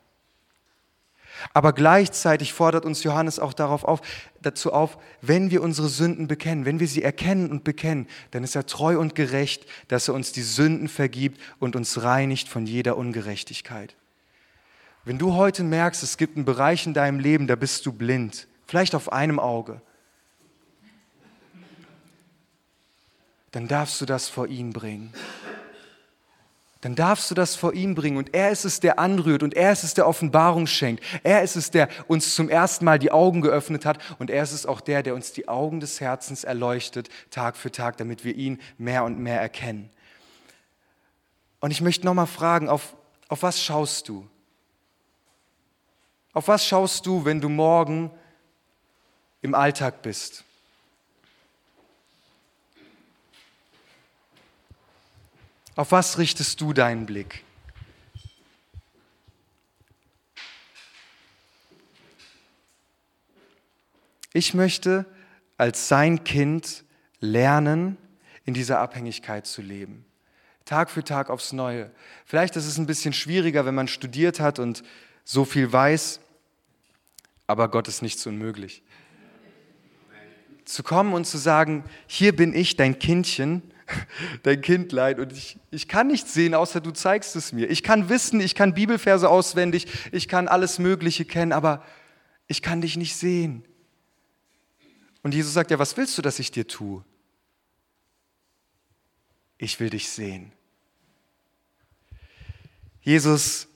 Aber 1.53 1.73
gleichzeitig 1.73 2.53
fordert 2.53 2.85
uns 2.85 3.03
Johannes 3.03 3.39
auch 3.39 3.53
darauf 3.53 3.85
auf, 3.85 4.01
dazu 4.43 4.73
auf, 4.73 4.99
wenn 5.21 5.51
wir 5.51 5.63
unsere 5.63 5.89
Sünden 5.89 6.29
bekennen, 6.29 6.65
wenn 6.65 6.81
wir 6.81 6.89
sie 6.89 7.03
erkennen 7.03 7.51
und 7.51 7.65
bekennen, 7.65 8.07
dann 8.31 8.45
ist 8.45 8.57
er 8.57 8.67
treu 8.67 8.99
und 8.99 9.15
gerecht, 9.15 9.67
dass 9.89 10.09
er 10.09 10.15
uns 10.15 10.33
die 10.33 10.43
Sünden 10.43 10.89
vergibt 10.89 11.41
und 11.59 11.77
uns 11.77 12.03
reinigt 12.03 12.49
von 12.49 12.67
jeder 12.67 12.97
Ungerechtigkeit. 12.97 13.95
Wenn 15.05 15.19
du 15.19 15.35
heute 15.35 15.63
merkst, 15.63 16.03
es 16.03 16.17
gibt 16.17 16.37
einen 16.37 16.45
Bereich 16.45 16.87
in 16.87 16.95
deinem 16.95 17.21
Leben, 17.21 17.47
da 17.47 17.57
bist 17.57 17.87
du 17.87 17.93
blind, 17.93 18.49
vielleicht 18.67 18.95
auf 18.95 19.13
einem 19.13 19.39
Auge, 19.39 19.81
dann 23.53 23.69
darfst 23.69 24.01
du 24.01 24.07
das 24.07 24.29
vor 24.29 24.49
ihn 24.49 24.73
bringen 24.73 25.15
dann 26.87 26.95
darfst 26.95 27.33
du 27.33 27.35
das 27.35 27.57
vor 27.57 27.75
ihm 27.75 27.97
bringen. 27.97 28.17
Und 28.17 28.33
er 28.33 28.53
ist 28.53 28.65
es, 28.65 28.79
der 28.79 29.01
anrührt 29.01 29.43
und 29.43 29.55
er 29.55 29.73
ist 29.73 29.83
es, 29.83 29.95
der 29.95 30.07
Offenbarung 30.07 30.69
schenkt. 30.69 31.03
Er 31.25 31.43
ist 31.43 31.57
es, 31.57 31.73
der 31.73 31.89
uns 32.07 32.37
zum 32.37 32.49
ersten 32.49 32.85
Mal 32.85 33.01
die 33.01 33.11
Augen 33.11 33.41
geöffnet 33.41 33.85
hat 33.85 33.99
und 34.21 34.31
er 34.31 34.45
ist 34.45 34.53
es 34.53 34.67
auch 34.67 34.81
der, 34.81 35.03
der 35.03 35.17
uns 35.17 35.33
die 35.33 35.49
Augen 35.49 35.81
des 35.81 36.01
Herzens 36.01 36.45
erleuchtet, 36.45 37.09
Tag 37.31 37.57
für 37.57 37.73
Tag, 37.73 37.97
damit 37.97 38.25
wir 38.25 38.37
ihn 38.37 38.61
mehr 38.79 39.03
und 39.03 39.19
mehr 39.19 39.41
erkennen. 39.41 39.91
Und 41.59 41.73
ich 41.73 41.81
möchte 41.81 42.07
nochmal 42.07 42.29
fragen, 42.29 42.69
auf, 42.69 42.95
auf 43.27 43.43
was 43.43 43.61
schaust 43.61 44.09
du? 44.09 44.25
Auf 46.35 46.47
was 46.47 46.65
schaust 46.65 47.05
du, 47.05 47.25
wenn 47.25 47.41
du 47.41 47.49
morgen 47.49 48.13
im 49.43 49.57
Alltag 49.57 50.03
bist? 50.03 50.45
Auf 55.77 55.93
was 55.93 56.17
richtest 56.17 56.63
du 56.63 56.73
deinen 56.73 57.05
Blick? 57.05 57.45
Ich 64.33 64.55
möchte 64.55 65.05
als 65.59 65.89
sein 65.89 66.25
Kind 66.25 66.85
lernen, 67.21 67.99
in 68.45 68.55
dieser 68.55 68.81
Abhängigkeit 68.81 69.47
zu 69.47 69.61
leben. 69.61 70.07
Tag 70.65 70.91
für 70.91 71.05
Tag 71.05 71.31
aufs 71.31 71.53
Neue. 71.53 71.91
Vielleicht 72.25 72.57
ist 72.57 72.67
es 72.67 72.79
ein 72.79 72.87
bisschen 72.87 73.13
schwieriger, 73.13 73.67
wenn 73.67 73.75
man 73.75 73.89
studiert 73.89 74.41
hat 74.41 74.59
und 74.59 74.83
so 75.25 75.45
viel 75.45 75.73
weiß, 75.73 76.21
aber 77.47 77.69
Gott 77.69 77.89
ist 77.89 78.03
nichts 78.03 78.27
unmöglich. 78.27 78.83
Zu 80.65 80.83
kommen 80.83 81.13
und 81.13 81.27
zu 81.27 81.39
sagen, 81.39 81.85
hier 82.07 82.35
bin 82.35 82.55
ich, 82.55 82.77
dein 82.77 82.99
Kindchen, 82.99 83.63
dein 84.43 84.61
Kindlein 84.61 85.21
und 85.21 85.33
ich, 85.33 85.59
ich 85.71 85.89
kann 85.89 86.09
nichts 86.09 86.35
sehen, 86.35 86.55
außer 86.55 86.81
du 86.81 86.91
zeigst 86.91 87.37
es 87.37 87.53
mir. 87.53 87.71
Ich 87.71 87.83
kann 87.83 88.09
wissen, 88.09 88.41
ich 88.41 88.55
kann 88.55 88.75
Bibelverse 88.75 89.29
auswendig, 89.29 89.87
ich 90.13 90.29
kann 90.29 90.49
alles 90.49 90.79
Mögliche 90.79 91.25
kennen, 91.25 91.53
aber 91.53 91.85
ich 92.47 92.63
kann 92.63 92.81
dich 92.81 92.97
nicht 92.97 93.17
sehen. 93.17 93.65
Und 95.23 95.35
Jesus 95.35 95.53
sagt 95.53 95.71
ja, 95.71 95.79
was 95.79 95.97
willst 95.97 96.17
du, 96.19 96.23
dass 96.23 96.39
ich 96.39 96.51
dir 96.51 96.67
tue? 96.67 97.05
Ich 99.59 99.81
will 99.81 99.91
dich 99.91 100.09
sehen. 100.09 100.53
Jesus, 103.01 103.69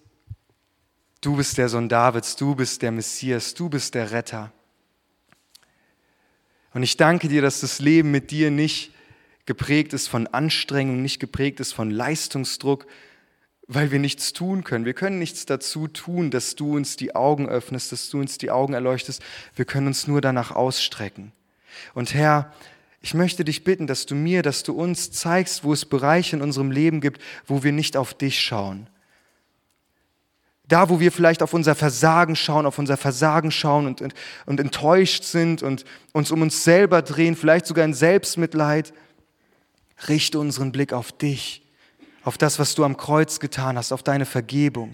du 1.20 1.36
bist 1.36 1.56
der 1.56 1.68
Sohn 1.68 1.88
Davids, 1.88 2.36
du 2.36 2.54
bist 2.54 2.82
der 2.82 2.92
Messias, 2.92 3.54
du 3.54 3.68
bist 3.68 3.94
der 3.94 4.10
Retter. 4.10 4.52
Und 6.72 6.82
ich 6.82 6.96
danke 6.96 7.28
dir, 7.28 7.42
dass 7.42 7.60
das 7.60 7.80
Leben 7.80 8.10
mit 8.10 8.30
dir 8.30 8.50
nicht 8.50 8.92
geprägt 9.50 9.94
ist 9.94 10.06
von 10.06 10.28
Anstrengung, 10.28 11.02
nicht 11.02 11.18
geprägt 11.18 11.58
ist 11.58 11.72
von 11.72 11.90
Leistungsdruck, 11.90 12.86
weil 13.66 13.90
wir 13.90 13.98
nichts 13.98 14.32
tun 14.32 14.62
können. 14.62 14.84
Wir 14.84 14.94
können 14.94 15.18
nichts 15.18 15.44
dazu 15.44 15.88
tun, 15.88 16.30
dass 16.30 16.54
du 16.54 16.76
uns 16.76 16.94
die 16.96 17.16
Augen 17.16 17.48
öffnest, 17.48 17.90
dass 17.90 18.08
du 18.10 18.20
uns 18.20 18.38
die 18.38 18.52
Augen 18.52 18.74
erleuchtest. 18.74 19.20
Wir 19.56 19.64
können 19.64 19.88
uns 19.88 20.06
nur 20.06 20.20
danach 20.20 20.52
ausstrecken. 20.52 21.32
Und 21.94 22.14
Herr, 22.14 22.52
ich 23.00 23.12
möchte 23.12 23.42
dich 23.42 23.64
bitten, 23.64 23.88
dass 23.88 24.06
du 24.06 24.14
mir, 24.14 24.42
dass 24.42 24.62
du 24.62 24.72
uns 24.72 25.10
zeigst, 25.10 25.64
wo 25.64 25.72
es 25.72 25.84
Bereiche 25.84 26.36
in 26.36 26.42
unserem 26.42 26.70
Leben 26.70 27.00
gibt, 27.00 27.20
wo 27.44 27.64
wir 27.64 27.72
nicht 27.72 27.96
auf 27.96 28.14
dich 28.14 28.40
schauen. 28.40 28.86
Da, 30.68 30.90
wo 30.90 31.00
wir 31.00 31.10
vielleicht 31.10 31.42
auf 31.42 31.54
unser 31.54 31.74
Versagen 31.74 32.36
schauen, 32.36 32.66
auf 32.66 32.78
unser 32.78 32.96
Versagen 32.96 33.50
schauen 33.50 33.88
und, 33.88 34.00
und, 34.00 34.14
und 34.46 34.60
enttäuscht 34.60 35.24
sind 35.24 35.64
und 35.64 35.84
uns 36.12 36.30
um 36.30 36.40
uns 36.40 36.62
selber 36.62 37.02
drehen, 37.02 37.34
vielleicht 37.34 37.66
sogar 37.66 37.84
in 37.84 37.94
Selbstmitleid. 37.94 38.92
Richte 40.08 40.38
unseren 40.38 40.72
Blick 40.72 40.92
auf 40.92 41.12
dich, 41.12 41.62
auf 42.22 42.38
das, 42.38 42.58
was 42.58 42.74
du 42.74 42.84
am 42.84 42.96
Kreuz 42.96 43.40
getan 43.40 43.76
hast, 43.76 43.92
auf 43.92 44.02
deine 44.02 44.26
Vergebung. 44.26 44.92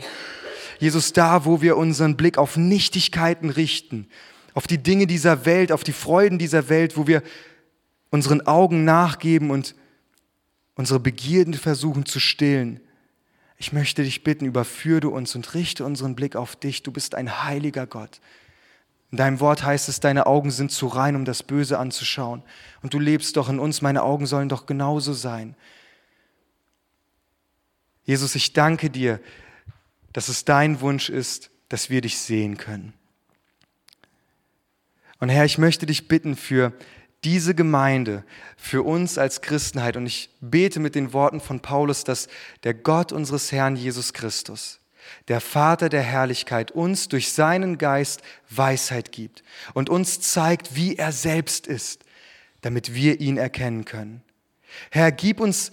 Jesus, 0.78 1.12
da, 1.12 1.44
wo 1.44 1.62
wir 1.62 1.76
unseren 1.76 2.16
Blick 2.16 2.38
auf 2.38 2.56
Nichtigkeiten 2.56 3.50
richten, 3.50 4.08
auf 4.54 4.66
die 4.66 4.78
Dinge 4.78 5.06
dieser 5.06 5.44
Welt, 5.44 5.72
auf 5.72 5.84
die 5.84 5.92
Freuden 5.92 6.38
dieser 6.38 6.68
Welt, 6.68 6.96
wo 6.96 7.06
wir 7.06 7.22
unseren 8.10 8.46
Augen 8.46 8.84
nachgeben 8.84 9.50
und 9.50 9.74
unsere 10.74 11.00
Begierden 11.00 11.54
versuchen 11.54 12.06
zu 12.06 12.20
stillen. 12.20 12.80
Ich 13.58 13.72
möchte 13.72 14.02
dich 14.02 14.22
bitten, 14.22 14.44
überführe 14.44 15.08
uns 15.08 15.34
und 15.34 15.54
richte 15.54 15.84
unseren 15.84 16.14
Blick 16.14 16.36
auf 16.36 16.56
dich. 16.56 16.82
Du 16.82 16.92
bist 16.92 17.14
ein 17.14 17.44
heiliger 17.44 17.86
Gott. 17.86 18.20
In 19.10 19.18
deinem 19.18 19.40
Wort 19.40 19.62
heißt 19.62 19.88
es, 19.88 20.00
deine 20.00 20.26
Augen 20.26 20.50
sind 20.50 20.72
zu 20.72 20.86
rein, 20.88 21.16
um 21.16 21.24
das 21.24 21.42
Böse 21.42 21.78
anzuschauen. 21.78 22.42
Und 22.82 22.92
du 22.92 22.98
lebst 22.98 23.36
doch 23.36 23.48
in 23.48 23.58
uns, 23.58 23.82
meine 23.82 24.02
Augen 24.02 24.26
sollen 24.26 24.48
doch 24.48 24.66
genauso 24.66 25.12
sein. 25.12 25.54
Jesus, 28.04 28.34
ich 28.34 28.52
danke 28.52 28.90
dir, 28.90 29.20
dass 30.12 30.28
es 30.28 30.44
dein 30.44 30.80
Wunsch 30.80 31.08
ist, 31.08 31.50
dass 31.68 31.90
wir 31.90 32.00
dich 32.00 32.18
sehen 32.18 32.56
können. 32.56 32.92
Und 35.18 35.28
Herr, 35.28 35.44
ich 35.44 35.58
möchte 35.58 35.86
dich 35.86 36.08
bitten 36.08 36.36
für 36.36 36.72
diese 37.24 37.54
Gemeinde, 37.54 38.24
für 38.56 38.82
uns 38.82 39.18
als 39.18 39.40
Christenheit. 39.40 39.96
Und 39.96 40.06
ich 40.06 40.30
bete 40.40 40.78
mit 40.78 40.94
den 40.94 41.12
Worten 41.12 41.40
von 41.40 41.60
Paulus, 41.60 42.04
dass 42.04 42.28
der 42.62 42.74
Gott 42.74 43.12
unseres 43.12 43.50
Herrn 43.50 43.76
Jesus 43.76 44.12
Christus, 44.12 44.78
der 45.28 45.40
Vater 45.40 45.88
der 45.88 46.02
Herrlichkeit, 46.02 46.70
uns 46.70 47.08
durch 47.08 47.32
seinen 47.32 47.78
Geist 47.78 48.22
Weisheit 48.50 49.12
gibt 49.12 49.42
und 49.74 49.90
uns 49.90 50.20
zeigt, 50.20 50.76
wie 50.76 50.96
er 50.96 51.12
selbst 51.12 51.66
ist, 51.66 52.04
damit 52.60 52.94
wir 52.94 53.20
ihn 53.20 53.36
erkennen 53.36 53.84
können. 53.84 54.22
Herr, 54.90 55.12
gib 55.12 55.40
uns 55.40 55.70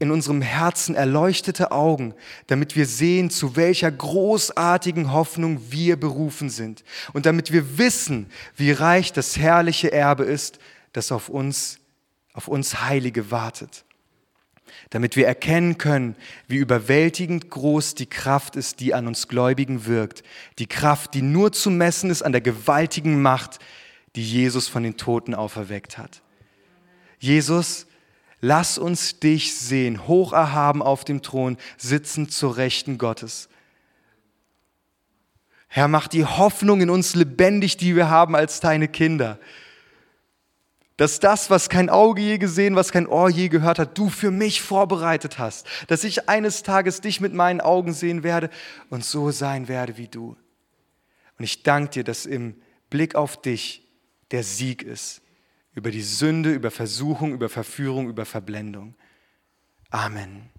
in 0.00 0.10
unserem 0.10 0.40
Herzen 0.40 0.94
erleuchtete 0.94 1.72
Augen, 1.72 2.14
damit 2.46 2.74
wir 2.74 2.86
sehen, 2.86 3.28
zu 3.28 3.54
welcher 3.54 3.92
großartigen 3.92 5.12
Hoffnung 5.12 5.60
wir 5.70 6.00
berufen 6.00 6.48
sind 6.48 6.82
und 7.12 7.26
damit 7.26 7.52
wir 7.52 7.76
wissen, 7.76 8.30
wie 8.56 8.72
reich 8.72 9.12
das 9.12 9.36
herrliche 9.36 9.92
Erbe 9.92 10.24
ist, 10.24 10.58
das 10.94 11.12
auf 11.12 11.28
uns, 11.28 11.78
auf 12.32 12.48
uns 12.48 12.80
Heilige 12.80 13.30
wartet. 13.30 13.84
Damit 14.90 15.16
wir 15.16 15.26
erkennen 15.26 15.78
können, 15.78 16.16
wie 16.48 16.56
überwältigend 16.56 17.50
groß 17.50 17.94
die 17.94 18.06
Kraft 18.06 18.56
ist, 18.56 18.80
die 18.80 18.94
an 18.94 19.06
uns 19.06 19.28
Gläubigen 19.28 19.86
wirkt. 19.86 20.22
Die 20.58 20.66
Kraft, 20.66 21.14
die 21.14 21.22
nur 21.22 21.52
zu 21.52 21.70
messen 21.70 22.10
ist 22.10 22.22
an 22.22 22.32
der 22.32 22.40
gewaltigen 22.40 23.22
Macht, 23.22 23.58
die 24.16 24.24
Jesus 24.24 24.68
von 24.68 24.82
den 24.82 24.96
Toten 24.96 25.34
auferweckt 25.34 25.98
hat. 25.98 26.22
Jesus, 27.18 27.86
Lass 28.40 28.78
uns 28.78 29.20
dich 29.20 29.54
sehen, 29.54 30.06
hoch 30.06 30.32
erhaben 30.32 30.82
auf 30.82 31.04
dem 31.04 31.20
Thron, 31.20 31.58
sitzend 31.76 32.32
zur 32.32 32.56
Rechten 32.56 32.96
Gottes. 32.96 33.48
Herr, 35.68 35.88
mach 35.88 36.08
die 36.08 36.24
Hoffnung 36.24 36.80
in 36.80 36.90
uns 36.90 37.14
lebendig, 37.14 37.76
die 37.76 37.94
wir 37.94 38.08
haben 38.08 38.34
als 38.34 38.60
deine 38.60 38.88
Kinder. 38.88 39.38
Dass 41.00 41.18
das, 41.18 41.48
was 41.48 41.70
kein 41.70 41.88
Auge 41.88 42.20
je 42.20 42.36
gesehen, 42.36 42.76
was 42.76 42.92
kein 42.92 43.06
Ohr 43.06 43.30
je 43.30 43.48
gehört 43.48 43.78
hat, 43.78 43.96
du 43.96 44.10
für 44.10 44.30
mich 44.30 44.60
vorbereitet 44.60 45.38
hast. 45.38 45.66
Dass 45.86 46.04
ich 46.04 46.28
eines 46.28 46.62
Tages 46.62 47.00
dich 47.00 47.22
mit 47.22 47.32
meinen 47.32 47.62
Augen 47.62 47.94
sehen 47.94 48.22
werde 48.22 48.50
und 48.90 49.02
so 49.02 49.30
sein 49.30 49.66
werde 49.66 49.96
wie 49.96 50.08
du. 50.08 50.36
Und 51.38 51.44
ich 51.44 51.62
danke 51.62 51.92
dir, 51.92 52.04
dass 52.04 52.26
im 52.26 52.54
Blick 52.90 53.14
auf 53.14 53.40
dich 53.40 53.88
der 54.30 54.42
Sieg 54.42 54.82
ist 54.82 55.22
über 55.72 55.90
die 55.90 56.02
Sünde, 56.02 56.52
über 56.52 56.70
Versuchung, 56.70 57.32
über 57.32 57.48
Verführung, 57.48 58.10
über 58.10 58.26
Verblendung. 58.26 58.94
Amen. 59.88 60.49